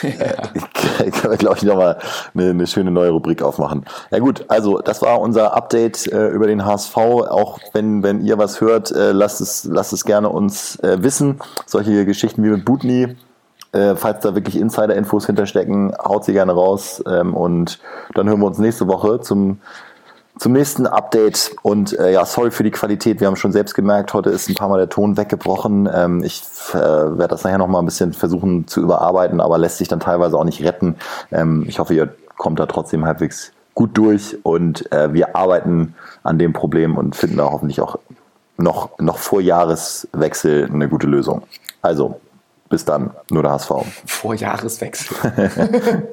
ja. 0.03 0.11
äh, 1.05 1.11
können 1.11 1.33
wir, 1.33 1.37
glaube 1.37 1.57
ich, 1.59 1.63
nochmal 1.65 1.99
eine, 2.35 2.51
eine 2.51 2.67
schöne 2.67 2.91
neue 2.91 3.11
Rubrik 3.11 3.43
aufmachen. 3.43 3.85
Ja 4.11 4.19
gut, 4.19 4.45
also 4.49 4.79
das 4.79 5.03
war 5.03 5.21
unser 5.21 5.55
Update 5.55 6.07
äh, 6.11 6.29
über 6.29 6.47
den 6.47 6.65
HSV. 6.65 6.97
Auch 6.97 7.59
wenn, 7.73 8.03
wenn 8.03 8.25
ihr 8.25 8.39
was 8.39 8.61
hört, 8.61 8.91
äh, 8.91 9.13
lasst, 9.13 9.41
es, 9.41 9.65
lasst 9.65 9.93
es 9.93 10.05
gerne 10.05 10.31
uns 10.31 10.77
äh, 10.81 11.03
wissen. 11.03 11.41
Solche 11.67 12.05
Geschichten 12.07 12.43
wie 12.43 12.49
mit 12.49 12.65
Butni, 12.65 13.17
äh, 13.73 13.97
falls 13.97 14.21
da 14.21 14.35
wirklich 14.35 14.57
Insider-Infos 14.57 15.27
hinterstecken, 15.27 15.95
haut 16.03 16.25
sie 16.25 16.33
gerne 16.33 16.53
raus. 16.53 17.03
Ähm, 17.07 17.35
und 17.35 17.81
dann 18.15 18.29
hören 18.29 18.41
wir 18.41 18.47
uns 18.47 18.59
nächste 18.59 18.89
Woche 18.89 19.21
zum 19.21 19.59
zum 20.39 20.53
nächsten 20.53 20.87
Update 20.87 21.55
und 21.63 21.99
äh, 21.99 22.13
ja, 22.13 22.25
sorry 22.25 22.51
für 22.51 22.65
die 22.65 22.71
Qualität. 22.71 23.21
Wir 23.21 23.29
haben 23.29 23.37
schon 23.37 23.53
selbst 23.53 23.75
gemerkt, 23.75 24.15
heute 24.15 24.31
ist 24.31 24.49
ein 24.49 24.55
paar 24.55 24.69
Mal 24.69 24.79
der 24.79 24.89
Ton 24.89 25.17
weggebrochen. 25.17 25.89
Ähm, 25.93 26.25
ich 26.25 26.43
äh, 26.73 26.75
werde 26.75 27.29
das 27.29 27.45
nachher 27.45 27.59
noch 27.59 27.69
mal 27.69 27.79
ein 27.79 27.85
bisschen 27.85 28.13
versuchen 28.13 28.67
zu 28.67 28.81
überarbeiten, 28.81 29.41
aber 29.41 29.59
lässt 29.59 29.79
sich 29.79 29.89
dann 29.89 30.01
teilweise 30.01 30.37
auch 30.37 30.45
nicht 30.45 30.63
retten. 30.63 30.97
Ähm, 31.31 31.65
ich 31.69 31.79
hoffe, 31.79 31.95
ihr 31.95 32.15
kommt 32.37 32.59
da 32.59 32.67
trotzdem 32.67 33.05
halbwegs 33.05 33.53
gut 33.75 33.97
durch 33.97 34.39
und 34.43 34.91
äh, 34.93 35.13
wir 35.13 35.37
arbeiten 35.37 35.95
an 36.23 36.39
dem 36.39 36.53
Problem 36.53 36.97
und 36.97 37.15
finden 37.17 37.37
da 37.37 37.51
hoffentlich 37.51 37.81
auch 37.81 37.99
noch, 38.57 38.99
noch 38.99 39.19
vor 39.19 39.41
Jahreswechsel 39.41 40.69
eine 40.73 40.89
gute 40.89 41.07
Lösung. 41.07 41.43
Also, 41.83 42.21
bis 42.69 42.85
dann, 42.85 43.11
nur 43.31 43.43
der 43.43 43.53
HSV. 43.53 43.71
Vor 44.07 44.35
Jahreswechsel. 44.35 45.17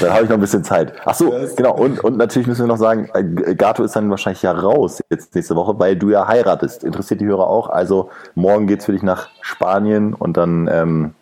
dann 0.00 0.12
habe 0.12 0.22
ich 0.22 0.28
noch 0.28 0.36
ein 0.36 0.40
bisschen 0.40 0.64
Zeit. 0.64 0.92
Ach 1.04 1.14
so, 1.14 1.34
genau. 1.56 1.74
Und, 1.74 2.02
und 2.02 2.16
natürlich 2.16 2.46
müssen 2.46 2.62
wir 2.62 2.68
noch 2.68 2.78
sagen, 2.78 3.10
äh, 3.12 3.54
Gato 3.54 3.82
ist 3.82 3.96
dann 3.96 4.08
wahrscheinlich 4.08 4.42
ja 4.42 4.52
raus 4.52 5.02
jetzt 5.10 5.34
nächste 5.34 5.56
Woche, 5.56 5.78
weil 5.78 5.96
du 5.96 6.10
ja 6.10 6.26
heiratest. 6.26 6.84
Interessiert 6.84 7.20
die 7.20 7.26
Hörer 7.26 7.48
auch. 7.48 7.68
Also 7.68 8.10
morgen 8.34 8.66
geht 8.66 8.80
es 8.80 8.86
für 8.86 8.92
dich 8.92 9.02
nach 9.02 9.28
Spanien 9.40 10.14
und 10.14 10.36
dann 10.36 10.68
ähm, 10.70 11.14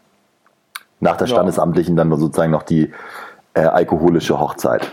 nach 1.00 1.16
der 1.16 1.26
Standesamtlichen 1.26 1.96
dann 1.96 2.10
sozusagen 2.18 2.52
noch 2.52 2.62
die 2.62 2.92
äh, 3.54 3.60
alkoholische 3.60 4.38
Hochzeit. 4.38 4.90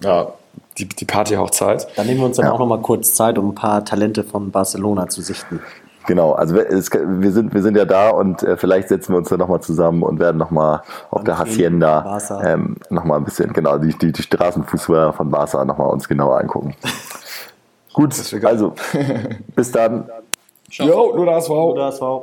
Ja, 0.00 0.32
die, 0.78 0.88
die 0.88 1.04
Partyhochzeit. 1.04 1.88
Dann 1.96 2.06
nehmen 2.06 2.20
wir 2.20 2.26
uns 2.26 2.36
dann 2.36 2.46
ja. 2.46 2.52
auch 2.52 2.58
noch 2.58 2.66
mal 2.66 2.80
kurz 2.80 3.14
Zeit, 3.14 3.38
um 3.38 3.50
ein 3.50 3.54
paar 3.54 3.84
Talente 3.84 4.24
von 4.24 4.50
Barcelona 4.50 5.08
zu 5.08 5.22
sichten. 5.22 5.60
Genau, 6.08 6.32
also 6.32 6.56
es, 6.56 6.90
wir 6.90 7.32
sind 7.32 7.52
wir 7.52 7.60
sind 7.60 7.76
ja 7.76 7.84
da 7.84 8.08
und 8.08 8.42
äh, 8.42 8.56
vielleicht 8.56 8.88
setzen 8.88 9.12
wir 9.12 9.18
uns 9.18 9.28
dann 9.28 9.40
nochmal 9.40 9.60
zusammen 9.60 10.02
und 10.02 10.18
werden 10.18 10.38
nochmal 10.38 10.80
auf 11.10 11.22
der 11.22 11.38
Hacienda 11.38 12.18
ähm, 12.42 12.76
nochmal 12.88 13.18
ein 13.18 13.24
bisschen, 13.26 13.52
genau, 13.52 13.76
die, 13.76 13.92
die, 13.92 14.10
die 14.10 14.22
Straßenfußballer 14.22 15.12
von 15.12 15.30
Barca 15.30 15.62
nochmal 15.66 15.90
uns 15.90 16.08
genauer 16.08 16.40
angucken. 16.40 16.74
Gut, 17.92 18.14
also 18.42 18.72
bis 19.54 19.70
dann. 19.70 20.08
Jo, 20.70 21.14
nur 21.14 21.26
das 21.26 21.50
war. 21.50 21.56
Nur 21.56 21.76
das 21.76 22.00
war. 22.00 22.22